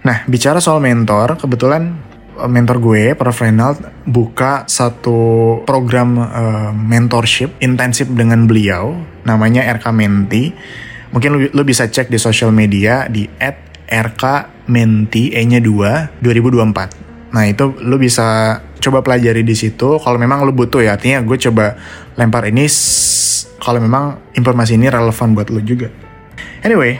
Nah 0.05 0.25
bicara 0.27 0.63
soal 0.63 0.83
mentor 0.83 1.39
kebetulan 1.39 2.09
mentor 2.47 2.79
gue, 2.79 3.19
Prof. 3.19 3.43
Renald, 3.43 3.83
buka 4.07 4.63
satu 4.71 5.59
program 5.67 6.23
uh, 6.23 6.71
mentorship 6.71 7.59
intensif 7.59 8.07
dengan 8.07 8.47
beliau, 8.47 8.95
namanya 9.27 9.67
RK 9.67 9.91
Menti. 9.91 10.55
Mungkin 11.11 11.31
lu, 11.35 11.39
lu 11.51 11.63
bisa 11.67 11.91
cek 11.91 12.07
di 12.07 12.21
sosial 12.21 12.55
media 12.55 13.11
di 13.11 13.27
@rkmenti 13.91 15.35
e-nya 15.35 15.59
2 15.59 16.23
2024. 16.23 17.35
Nah, 17.35 17.45
itu 17.49 17.75
lu 17.83 17.97
bisa 17.99 18.61
coba 18.79 19.03
pelajari 19.03 19.43
di 19.43 19.57
situ 19.59 19.99
kalau 19.99 20.21
memang 20.21 20.47
lu 20.47 20.55
butuh 20.55 20.85
ya. 20.85 20.95
Artinya 20.95 21.25
gue 21.25 21.37
coba 21.51 21.75
lempar 22.15 22.47
ini 22.47 22.69
kalau 23.59 23.83
memang 23.83 24.33
informasi 24.39 24.79
ini 24.79 24.87
relevan 24.87 25.35
buat 25.35 25.49
lu 25.51 25.59
juga. 25.65 25.91
Anyway, 26.63 26.99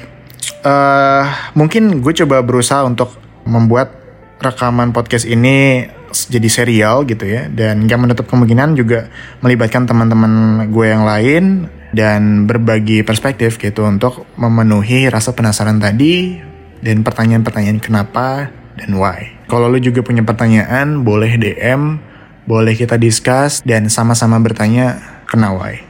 uh, 0.63 1.25
mungkin 1.59 2.03
gue 2.03 2.13
coba 2.25 2.43
berusaha 2.43 2.87
untuk 2.87 3.17
membuat 3.49 3.95
rekaman 4.39 4.95
podcast 4.95 5.27
ini 5.27 5.89
jadi 6.09 6.49
serial 6.49 7.05
gitu 7.05 7.27
ya 7.27 7.51
dan 7.51 7.85
gak 7.85 8.01
menutup 8.01 8.27
kemungkinan 8.31 8.79
juga 8.79 9.11
melibatkan 9.45 9.85
teman-teman 9.85 10.65
gue 10.71 10.87
yang 10.89 11.05
lain 11.05 11.69
dan 11.93 12.45
berbagi 12.45 13.03
perspektif 13.03 13.57
gitu 13.57 13.85
untuk 13.85 14.29
memenuhi 14.37 15.09
rasa 15.09 15.33
penasaran 15.33 15.81
tadi 15.81 16.39
dan 16.85 17.03
pertanyaan-pertanyaan 17.03 17.81
kenapa 17.83 18.53
dan 18.79 18.95
why. 18.95 19.35
Kalau 19.51 19.67
lu 19.67 19.81
juga 19.83 20.05
punya 20.05 20.23
pertanyaan, 20.23 21.03
boleh 21.03 21.35
DM, 21.41 21.99
boleh 22.47 22.77
kita 22.77 23.01
discuss 23.01 23.65
dan 23.67 23.91
sama-sama 23.91 24.39
bertanya 24.39 25.01
kena 25.27 25.51
why. 25.57 25.83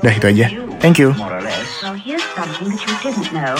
Udah 0.00 0.12
itu 0.12 0.26
aja. 0.26 0.46
Thank 0.84 0.98
you. 0.98 1.14
More 1.14 1.38
or 1.38 1.40
less. 1.40 1.82
Well, 1.82 1.94
here's 1.94 2.22
something 2.22 2.68
that 2.68 2.78
you 2.86 2.94
didn't 3.00 3.32
know. 3.32 3.56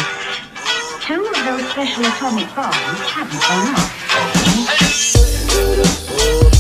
Two 1.01 1.25
of 1.25 1.33
those 1.47 1.67
special 1.71 2.05
atomic 2.05 2.55
bombs 2.55 2.77
haven't 3.09 3.41
gone 3.41 3.75
off. 6.51 6.54